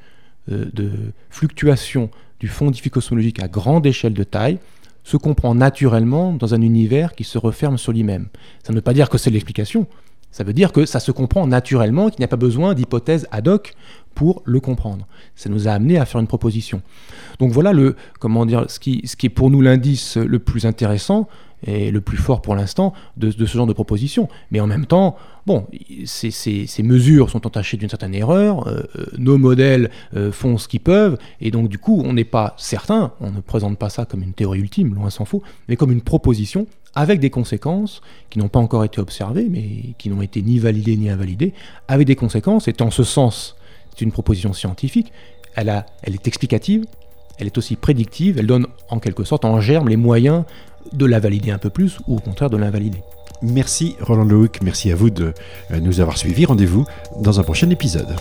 euh, 0.51 0.67
de 0.73 0.91
fluctuation 1.31 2.11
du 2.41 2.49
fond 2.49 2.71
difficosmologique 2.71 3.43
à 3.43 3.49
grande 3.49 3.87
échelle 3.87 4.15
de 4.15 4.25
taille 4.25 4.59
se 5.05 5.17
comprend 5.17 5.55
naturellement 5.55 6.33
dans 6.33 6.55
un 6.55 6.61
univers 6.61 7.15
qui 7.15 7.25
se 7.25 7.39
referme 7.39 7.79
sur 7.79 7.93
lui-même. 7.93 8.29
Ça 8.63 8.73
ne 8.73 8.79
veut 8.79 8.83
pas 8.83 8.93
dire 8.93 9.09
que 9.09 9.17
c'est 9.17 9.31
l'explication, 9.31 9.87
ça 10.31 10.45
veut 10.45 10.53
dire 10.53 10.73
que 10.73 10.87
ça 10.87 11.01
se 11.01 11.11
comprend 11.11 11.47
naturellement, 11.47 12.11
qu'il 12.11 12.21
n'y 12.21 12.25
a 12.25 12.29
pas 12.29 12.37
besoin 12.37 12.75
d'hypothèses 12.75 13.27
ad 13.31 13.49
hoc 13.49 13.75
pour 14.15 14.43
le 14.45 14.61
comprendre. 14.61 15.07
Ça 15.37 15.49
nous 15.49 15.69
a 15.69 15.73
amené 15.73 15.99
à 15.99 16.05
faire 16.05 16.21
une 16.21 16.27
proposition. 16.27 16.83
Donc 17.39 17.53
voilà 17.53 17.73
le, 17.73 17.97
comment 18.19 18.47
dire, 18.47 18.65
ce 18.69 18.81
qui, 18.81 19.03
ce 19.05 19.17
qui 19.17 19.27
est 19.27 19.31
pour 19.31 19.51
nous 19.51 19.61
l'indice 19.61 20.17
le 20.17 20.39
plus 20.39 20.67
intéressant 20.67 21.29
et 21.67 21.91
le 21.91 22.01
plus 22.01 22.17
fort 22.17 22.43
pour 22.43 22.55
l'instant 22.55 22.93
de, 23.17 23.31
ce 23.31 23.45
genre 23.45 23.67
de 23.67 23.73
proposition. 23.73 24.29
Mais 24.51 24.61
en 24.61 24.67
même 24.67 24.87
temps, 24.87 25.17
bon, 25.47 25.67
ces, 26.05 26.83
mesures 26.83 27.31
sont 27.31 27.47
entachées 27.47 27.77
d'une 27.77 27.89
certaine 27.89 28.15
erreur, 28.15 28.67
euh, 28.69 28.83
euh, 28.97 29.07
nos 29.19 29.39
modèles 29.39 29.91
euh, 30.15 30.33
font 30.33 30.59
ce 30.59 30.69
qu'ils 30.69 30.81
peuvent, 30.81 31.19
et 31.41 31.51
donc 31.51 31.69
du 31.69 31.79
coup, 31.79 32.03
on 32.05 32.13
n'est 32.13 32.25
pas 32.25 32.55
certain, 32.57 33.13
on 33.21 33.31
ne 33.31 33.41
présente 33.41 33.79
pas 33.79 33.91
ça 33.91 34.05
comme 34.05 34.23
une 34.23 34.33
théorie 34.33 34.61
ultime, 34.61 34.95
loin 34.95 35.11
s'en 35.11 35.25
faut, 35.25 35.43
mais 35.69 35.77
comme 35.77 35.93
une 35.93 36.03
proposition 36.03 36.67
avec 36.95 37.21
des 37.21 37.31
conséquences 37.31 38.01
qui 38.31 38.39
n'ont 38.39 38.49
pas 38.49 38.59
encore 38.59 38.85
été 38.85 39.01
observées, 39.01 39.49
mais 39.51 39.95
qui 39.99 40.09
n'ont 40.09 40.23
été 40.23 40.43
ni 40.43 40.59
validées 40.59 40.97
ni 40.97 41.11
invalidées, 41.11 41.53
avec 41.87 42.07
des 42.07 42.17
conséquences, 42.17 42.69
et 42.69 42.75
en 42.81 42.91
ce 42.91 43.05
sens 43.05 43.57
c'est 43.91 44.05
une 44.05 44.13
proposition 44.13 44.53
scientifique, 44.53 45.13
elle 45.55 45.69
est 45.69 46.27
explicative, 46.29 46.85
elle 47.39 47.47
est 47.47 47.59
aussi 47.59 47.77
prédictive, 47.77 48.39
elle 48.39 48.47
donne 48.47 48.67
en 48.91 48.99
quelque 48.99 49.25
sorte 49.25 49.45
en 49.45 49.61
germe 49.61 49.89
les 49.89 49.97
moyens 49.97 50.45
de 50.93 51.07
la 51.07 51.21
valider 51.21 51.51
un 51.51 51.59
peu 51.59 51.71
plus 51.71 51.99
ou 52.07 52.17
au 52.17 52.21
contraire 52.21 52.51
de 52.51 52.57
l'invalider. 52.57 53.03
Merci 53.43 53.95
Roland 54.01 54.25
Lehoucq, 54.25 54.61
merci 54.63 54.91
à 54.91 54.97
vous 54.97 55.11
de 55.11 55.33
nous 55.81 56.01
avoir 56.01 56.19
suivis. 56.19 56.45
Rendez-vous 56.45 56.85
dans 57.23 57.39
un 57.39 57.45
prochain 57.45 57.71
épisode. 57.71 58.17